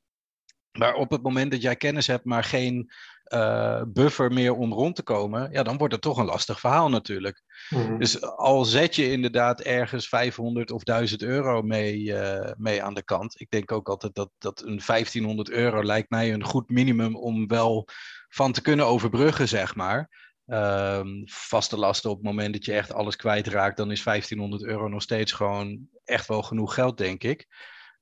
Maar 0.79 0.95
op 0.95 1.11
het 1.11 1.23
moment 1.23 1.51
dat 1.51 1.63
jij 1.63 1.77
kennis 1.77 2.07
hebt, 2.07 2.25
maar 2.25 2.45
geen 2.45 2.93
uh, 3.35 3.83
buffer 3.87 4.33
meer 4.33 4.55
om 4.55 4.73
rond 4.73 4.97
te 4.97 5.03
komen, 5.03 5.53
ja, 5.53 5.63
dan 5.63 5.77
wordt 5.77 5.93
het 5.93 6.03
toch 6.03 6.19
een 6.19 6.25
lastig 6.25 6.61
verhaal 6.61 6.89
natuurlijk. 6.89 7.43
Mhm. 7.71 7.99
Dus 7.99 8.23
al 8.23 8.65
zet 8.65 8.95
je 8.95 9.11
inderdaad 9.11 9.61
ergens 9.61 10.09
500 10.09 10.71
of 10.71 10.83
1000 10.83 11.23
euro 11.23 11.63
mee, 11.63 11.99
uh, 11.99 12.51
mee 12.57 12.83
aan 12.83 12.95
de 12.95 13.05
kant. 13.05 13.41
Ik 13.41 13.51
denk 13.51 13.73
ook 13.73 13.89
altijd 13.89 14.15
dat, 14.15 14.31
dat 14.39 14.63
een 14.63 14.81
1500 14.87 15.51
euro 15.51 15.85
lijkt 15.85 16.11
mij 16.11 16.33
een 16.33 16.45
goed 16.45 16.71
minimum 16.71 17.17
om 17.17 17.47
wel 17.47 17.89
van 18.29 18.53
te 18.53 18.63
kunnen 18.63 18.87
overbruggen, 18.87 19.49
zeg 19.49 19.75
maar. 19.75 20.27
Um, 20.47 21.23
vaste 21.25 21.77
lasten 21.77 22.11
op 22.11 22.17
het 22.17 22.27
moment 22.27 22.53
dat 22.53 22.65
je 22.65 22.73
echt 22.73 22.93
alles 22.93 23.17
kwijtraakt, 23.17 23.77
dan 23.77 23.91
is 23.91 24.03
1500 24.03 24.65
euro 24.65 24.89
nog 24.89 25.03
steeds 25.03 25.33
gewoon 25.33 25.89
echt 26.05 26.27
wel 26.27 26.43
genoeg 26.43 26.75
geld, 26.75 26.97
denk 26.97 27.23
ik. 27.23 27.47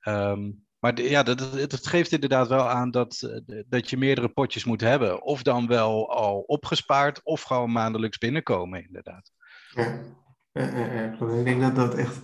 Um, 0.09 0.66
maar 0.79 1.01
ja, 1.01 1.23
dat, 1.23 1.87
geeft 1.87 2.13
inderdaad 2.13 2.49
wel 2.49 2.69
aan 2.69 2.91
dat, 2.91 3.23
eh, 3.23 3.63
dat 3.69 3.91
je 3.91 3.97
meerdere 3.97 4.29
potjes 4.29 4.65
moet 4.65 4.81
hebben. 4.81 5.23
Of 5.23 5.43
dan 5.43 5.67
wel 5.67 6.11
al 6.15 6.39
opgespaard, 6.39 7.21
of 7.23 7.43
gewoon 7.43 7.73
maandelijks 7.73 8.19
binnenkomen, 8.19 8.85
inderdaad. 8.85 9.31
Ja, 9.71 10.01
ik 11.39 11.45
denk 11.45 11.61
dat 11.61 11.77
dat 11.77 11.95
echt, 11.95 12.21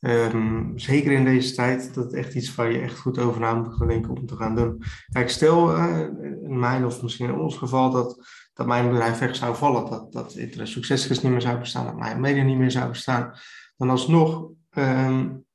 um, 0.00 0.72
zeker 0.78 1.12
in 1.12 1.24
deze 1.24 1.54
tijd, 1.54 1.94
dat 1.94 2.12
echt 2.12 2.34
iets 2.34 2.54
waar 2.54 2.72
je 2.72 2.78
echt 2.78 2.98
goed 2.98 3.18
over 3.18 3.40
na 3.40 3.54
moet 3.54 3.74
gaan 3.74 3.88
denken 3.88 4.16
om 4.16 4.26
te 4.26 4.36
gaan 4.36 4.54
doen. 4.54 4.82
Kijk, 5.12 5.30
stel 5.30 5.76
uh, 5.76 5.98
in 6.42 6.58
mijn 6.58 6.84
of 6.84 7.02
misschien 7.02 7.28
in 7.28 7.38
ons 7.38 7.56
geval 7.56 7.90
dat, 7.90 8.26
dat 8.54 8.66
mijn 8.66 8.88
bedrijf 8.88 9.18
weg 9.18 9.36
zou 9.36 9.56
vallen, 9.56 9.90
dat, 9.90 10.12
dat 10.12 10.34
Internet 10.34 11.22
niet 11.22 11.22
meer 11.22 11.40
zou 11.40 11.58
bestaan, 11.58 11.84
dat 11.84 11.96
mijn 11.96 12.20
media 12.20 12.42
niet 12.42 12.58
meer 12.58 12.70
zou 12.70 12.88
bestaan, 12.88 13.38
dan 13.76 13.90
alsnog 13.90 14.50
um, 14.70 15.46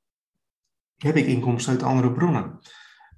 heb 0.96 1.16
ik 1.16 1.26
inkomsten 1.26 1.72
uit 1.72 1.82
andere 1.82 2.12
bronnen. 2.12 2.58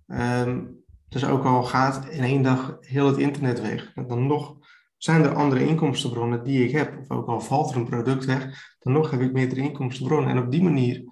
Um, 0.07 0.85
dus 1.09 1.25
ook 1.25 1.45
al 1.45 1.63
gaat 1.63 2.09
in 2.09 2.23
één 2.23 2.43
dag 2.43 2.77
heel 2.81 3.07
het 3.07 3.17
internet 3.17 3.61
weg, 3.61 3.93
dan 4.07 4.27
nog 4.27 4.57
zijn 4.97 5.25
er 5.25 5.35
andere 5.35 5.67
inkomstenbronnen 5.67 6.45
die 6.45 6.65
ik 6.65 6.71
heb. 6.71 6.99
Of 6.99 7.11
ook 7.11 7.27
al 7.27 7.41
valt 7.41 7.71
er 7.71 7.77
een 7.77 7.89
product 7.89 8.25
weg, 8.25 8.75
dan 8.79 8.93
nog 8.93 9.11
heb 9.11 9.21
ik 9.21 9.33
meerdere 9.33 9.61
inkomstenbronnen. 9.61 10.31
En 10.31 10.39
op 10.39 10.51
die 10.51 10.63
manier, 10.63 11.05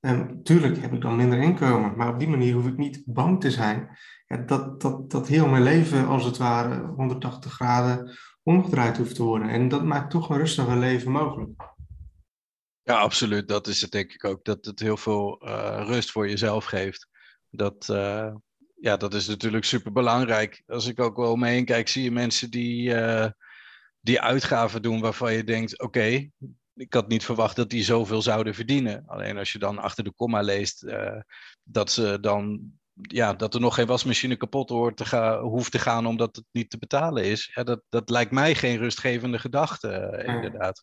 um, 0.00 0.42
tuurlijk 0.42 0.80
heb 0.80 0.92
ik 0.92 1.00
dan 1.00 1.16
minder 1.16 1.38
inkomen, 1.38 1.96
maar 1.96 2.08
op 2.08 2.18
die 2.18 2.28
manier 2.28 2.54
hoef 2.54 2.66
ik 2.66 2.76
niet 2.76 3.02
bang 3.06 3.40
te 3.40 3.50
zijn 3.50 3.98
ja, 4.26 4.36
dat, 4.36 4.80
dat, 4.80 5.10
dat 5.10 5.28
heel 5.28 5.48
mijn 5.48 5.62
leven 5.62 6.06
als 6.06 6.24
het 6.24 6.36
ware 6.36 6.86
180 6.96 7.52
graden 7.52 8.18
omgedraaid 8.42 8.96
hoeft 8.96 9.14
te 9.14 9.22
worden. 9.22 9.48
En 9.48 9.68
dat 9.68 9.84
maakt 9.84 10.10
toch 10.10 10.30
een 10.30 10.38
rustiger 10.38 10.76
leven 10.76 11.12
mogelijk. 11.12 11.50
Ja, 12.84 12.98
absoluut. 12.98 13.48
Dat 13.48 13.66
is 13.66 13.80
het 13.80 13.90
denk 13.90 14.12
ik 14.12 14.24
ook. 14.24 14.44
Dat 14.44 14.64
het 14.64 14.80
heel 14.80 14.96
veel 14.96 15.42
uh, 15.48 15.82
rust 15.86 16.10
voor 16.10 16.28
jezelf 16.28 16.64
geeft. 16.64 17.08
Dat, 17.50 17.88
uh, 17.90 18.34
ja, 18.74 18.96
dat 18.96 19.14
is 19.14 19.26
natuurlijk 19.26 19.64
super 19.64 19.92
belangrijk. 19.92 20.62
Als 20.66 20.86
ik 20.86 21.00
ook 21.00 21.16
wel 21.16 21.32
omheen 21.32 21.64
kijk, 21.64 21.88
zie 21.88 22.02
je 22.02 22.10
mensen 22.10 22.50
die, 22.50 22.90
uh, 22.90 23.26
die 24.00 24.20
uitgaven 24.20 24.82
doen 24.82 25.00
waarvan 25.00 25.32
je 25.32 25.44
denkt: 25.44 25.72
oké, 25.72 25.84
okay, 25.84 26.30
ik 26.74 26.94
had 26.94 27.08
niet 27.08 27.24
verwacht 27.24 27.56
dat 27.56 27.70
die 27.70 27.84
zoveel 27.84 28.22
zouden 28.22 28.54
verdienen. 28.54 29.04
Alleen 29.06 29.38
als 29.38 29.52
je 29.52 29.58
dan 29.58 29.78
achter 29.78 30.04
de 30.04 30.12
komma 30.12 30.40
leest 30.40 30.86
dat 31.62 31.90
ze 31.90 32.18
dan. 32.20 32.60
Ja, 32.94 33.34
dat 33.34 33.54
er 33.54 33.60
nog 33.60 33.74
geen 33.74 33.86
wasmachine 33.86 34.36
kapot 34.36 34.68
hoort 34.68 34.96
te 34.96 35.04
gaan, 35.04 35.40
hoeft 35.40 35.72
te 35.72 35.78
gaan 35.78 36.06
omdat 36.06 36.36
het 36.36 36.44
niet 36.50 36.70
te 36.70 36.78
betalen 36.78 37.24
is. 37.24 37.50
Ja, 37.54 37.62
dat, 37.62 37.82
dat 37.88 38.10
lijkt 38.10 38.30
mij 38.30 38.54
geen 38.54 38.78
rustgevende 38.78 39.38
gedachte, 39.38 40.22
inderdaad. 40.26 40.82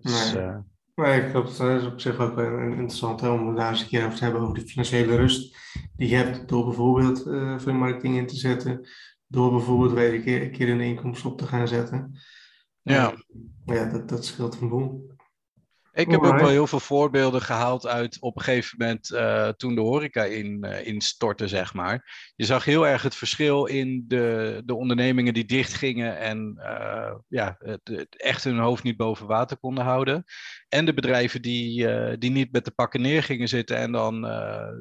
Dus, 0.00 0.32
nee. 0.32 0.44
Uh... 0.44 0.56
nee, 0.94 1.32
dat 1.32 1.60
is 1.60 1.86
op 1.86 2.00
zich 2.00 2.18
ook 2.18 2.38
interessant 2.38 3.20
hè, 3.20 3.28
om 3.28 3.54
daar 3.54 3.70
eens 3.70 3.80
een 3.80 3.88
keer 3.88 4.04
over 4.04 4.18
te 4.18 4.24
hebben 4.24 4.42
over 4.42 4.54
de 4.54 4.66
financiële 4.66 5.16
rust 5.16 5.56
die 5.96 6.08
je 6.08 6.16
hebt 6.16 6.48
door 6.48 6.64
bijvoorbeeld 6.64 7.26
uh, 7.26 7.58
veel 7.58 7.72
marketing 7.72 8.16
in 8.16 8.26
te 8.26 8.36
zetten, 8.36 8.88
door 9.26 9.50
bijvoorbeeld 9.50 9.92
weer 9.92 10.14
een 10.14 10.22
keer, 10.22 10.42
een 10.42 10.50
keer 10.50 10.68
een 10.68 10.80
inkomsten 10.80 11.30
op 11.30 11.38
te 11.38 11.46
gaan 11.46 11.68
zetten. 11.68 12.18
Ja, 12.82 13.14
ja 13.64 13.84
dat, 13.84 14.08
dat 14.08 14.24
scheelt 14.24 14.60
een 14.60 14.68
boel. 14.68 15.16
Ik 15.92 16.10
heb 16.10 16.22
ook 16.22 16.38
wel 16.38 16.48
heel 16.48 16.66
veel 16.66 16.80
voorbeelden 16.80 17.42
gehaald 17.42 17.86
uit 17.86 18.16
op 18.20 18.36
een 18.36 18.42
gegeven 18.42 18.76
moment 18.78 19.10
uh, 19.10 19.48
toen 19.48 19.74
de 19.74 19.80
horeca 19.80 20.24
in, 20.24 20.64
uh, 20.64 20.86
instortte, 20.86 21.48
zeg 21.48 21.74
maar. 21.74 22.30
Je 22.36 22.44
zag 22.44 22.64
heel 22.64 22.86
erg 22.86 23.02
het 23.02 23.14
verschil 23.14 23.66
in 23.66 24.04
de, 24.08 24.62
de 24.64 24.74
ondernemingen 24.74 25.34
die 25.34 25.44
dichtgingen 25.44 26.18
en 26.18 26.54
uh, 26.58 27.14
ja, 27.28 27.56
het, 27.58 28.16
echt 28.16 28.44
hun 28.44 28.58
hoofd 28.58 28.82
niet 28.82 28.96
boven 28.96 29.26
water 29.26 29.56
konden 29.56 29.84
houden. 29.84 30.24
En 30.68 30.84
de 30.84 30.94
bedrijven 30.94 31.42
die, 31.42 31.88
die 32.18 32.30
niet 32.30 32.52
met 32.52 32.64
de 32.64 32.70
pakken 32.70 33.00
neer 33.00 33.22
gingen 33.22 33.48
zitten 33.48 33.76
en 33.76 33.92
dan 33.92 34.22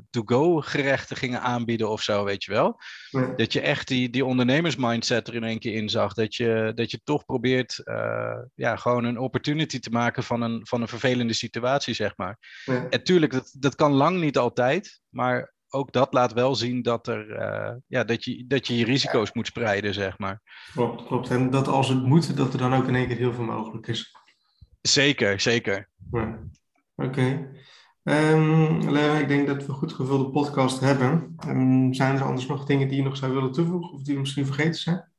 to-go 0.10 0.62
gerechten 0.62 1.18
gingen 1.18 1.42
aanbieden 1.42 1.90
of 1.90 2.02
zo, 2.02 2.24
weet 2.24 2.44
je 2.44 2.52
wel. 2.52 2.80
Ja. 3.10 3.34
Dat 3.36 3.54
je 3.54 3.62
echt 3.62 3.88
die, 3.88 4.10
die 4.10 4.26
ondernemersmindset 4.26 5.28
er 5.28 5.36
in 5.36 5.44
één 5.44 5.60
keer 5.60 5.74
in 5.74 5.90
zag. 5.90 6.14
Dat 6.14 6.36
je, 6.36 6.72
dat 6.76 6.92
je 6.92 7.02
toch 7.04 7.26
probeert 7.26 7.82
ja, 8.56 8.76
gewoon 8.76 9.04
een 9.04 9.20
opportunity 9.20 9.80
te 9.80 9.90
maken 9.90 10.24
van 10.24 10.42
een, 10.42 10.68
van 10.68 10.82
een 10.82 10.88
vervelende 10.88 11.34
situatie, 11.34 11.94
zeg 11.94 12.18
maar. 12.18 12.38
Ja. 12.66 12.90
En 12.90 13.04
tuurlijk, 13.04 13.32
dat, 13.32 13.56
dat 13.60 13.76
kan 13.76 13.92
lang 13.92 14.20
niet 14.20 14.38
altijd, 14.38 15.02
maar 15.10 15.56
ook 15.70 15.92
dat 15.92 16.14
laat 16.14 16.34
wel 16.34 16.56
zien 16.56 16.82
dat, 16.82 17.08
er, 17.08 17.30
uh, 17.30 17.76
ja, 17.88 18.04
dat, 18.04 18.24
je, 18.24 18.48
dat 18.48 18.68
je 18.68 18.78
je 18.78 18.86
risico's 18.86 19.34
moet 19.34 19.48
spreiden, 19.48 19.94
zeg 19.94 20.18
maar. 20.18 20.42
Klopt, 20.74 21.06
klopt. 21.06 21.30
En 21.30 21.50
dat 21.50 21.68
als 21.68 21.90
het 21.90 22.04
moet, 22.04 22.38
dat 22.38 22.54
er 22.54 22.60
dan 22.60 22.74
ook 22.74 22.88
in 22.88 22.96
één 22.96 23.08
keer 23.08 23.18
heel 23.18 23.34
veel 23.34 23.44
mogelijk 23.44 23.88
is. 23.88 24.17
Zeker, 24.88 25.40
zeker. 25.40 25.90
Ja. 26.12 26.40
Oké. 26.96 27.08
Okay. 27.08 27.50
Um, 28.34 28.92
Lea, 28.92 29.18
ik 29.18 29.28
denk 29.28 29.48
dat 29.48 29.64
we 29.64 29.70
een 29.70 29.78
goed 29.78 29.94
gevulde 29.94 30.30
podcast 30.30 30.80
hebben. 30.80 31.36
Um, 31.48 31.94
zijn 31.94 32.16
er 32.16 32.24
anders 32.24 32.48
nog 32.48 32.66
dingen 32.66 32.88
die 32.88 32.98
je 32.98 33.04
nog 33.04 33.18
zou 33.18 33.34
willen 33.34 33.52
toevoegen 33.52 33.92
of 33.92 34.02
die 34.02 34.20
misschien 34.20 34.46
vergeten 34.46 34.80
zijn? 34.80 35.12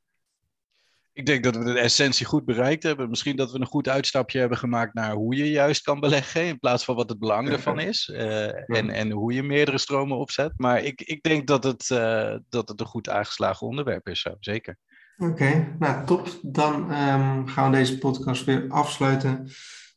ik 1.19 1.27
denk 1.27 1.45
dat 1.45 1.57
we 1.57 1.65
de 1.65 1.79
essentie 1.79 2.27
goed 2.27 2.45
bereikt 2.45 2.83
hebben. 2.83 3.09
Misschien 3.09 3.37
dat 3.37 3.53
we 3.53 3.61
een 3.61 3.67
goed 3.67 3.89
uitstapje 3.89 4.39
hebben 4.39 4.59
gemaakt 4.59 4.95
naar 4.95 5.13
hoe 5.13 5.37
je 5.37 5.51
juist 5.51 5.83
kan 5.83 6.01
beleggen, 6.01 6.45
in 6.45 6.59
plaats 6.59 6.85
van 6.85 6.97
wat 6.97 7.09
het 7.09 7.19
belang 7.19 7.49
ervan 7.49 7.81
is. 7.81 8.09
Uh, 8.09 8.77
en, 8.77 8.91
en 8.91 9.11
hoe 9.11 9.33
je 9.33 9.43
meerdere 9.43 9.79
stromen 9.79 10.17
opzet. 10.17 10.53
Maar 10.57 10.83
ik, 10.83 11.01
ik 11.01 11.23
denk 11.23 11.47
dat 11.47 11.65
het, 11.65 11.91
uh, 11.93 12.37
dat 12.49 12.69
het 12.69 12.81
een 12.81 12.87
goed 12.87 13.09
aangeslagen 13.09 13.67
onderwerp 13.67 14.09
is, 14.09 14.27
zeker. 14.41 14.79
Oké, 15.19 15.77
nou 15.79 16.07
top. 16.07 16.29
Dan 16.43 16.75
um, 16.75 17.47
gaan 17.47 17.71
we 17.71 17.77
deze 17.77 17.99
podcast 17.99 18.45
weer 18.45 18.65
afsluiten. 18.69 19.49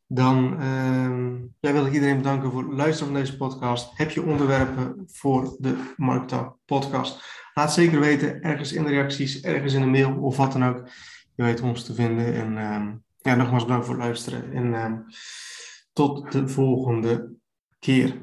Dan 0.08 0.62
um, 0.64 1.56
ja, 1.60 1.72
wil 1.72 1.86
ik 1.86 1.94
iedereen 1.94 2.18
bedanken 2.18 2.52
voor 2.52 2.64
het 2.64 2.74
luisteren 2.74 3.14
van 3.14 3.22
deze 3.22 3.38
podcast. 3.38 3.92
Heb 3.98 4.12
je 4.12 4.24
onderwerpen 4.24 5.04
voor 5.08 5.56
de 5.60 5.94
Marktaal 5.98 6.60
podcast? 6.66 7.24
Laat 7.54 7.74
zeker 7.74 8.00
weten, 8.00 8.42
ergens 8.42 8.74
in 8.74 8.84
de 8.84 8.90
reacties, 8.90 9.42
ergens 9.42 9.74
in 9.74 9.82
de 9.82 9.88
mail 9.88 10.18
of 10.22 10.38
wat 10.38 10.52
dan 10.52 10.66
ook. 10.66 10.88
Je 11.36 11.44
weet 11.44 11.62
ons 11.62 11.84
te 11.84 11.94
vinden. 11.94 12.34
En 12.34 12.74
um, 12.74 13.04
ja, 13.18 13.36
nogmaals 13.36 13.64
bedankt 13.64 13.86
voor 13.86 13.96
het 13.96 14.04
luisteren. 14.04 14.54
En 14.54 15.06
tot 15.94 16.32
de 16.32 16.48
volgende 16.48 17.32
keer. 17.80 18.18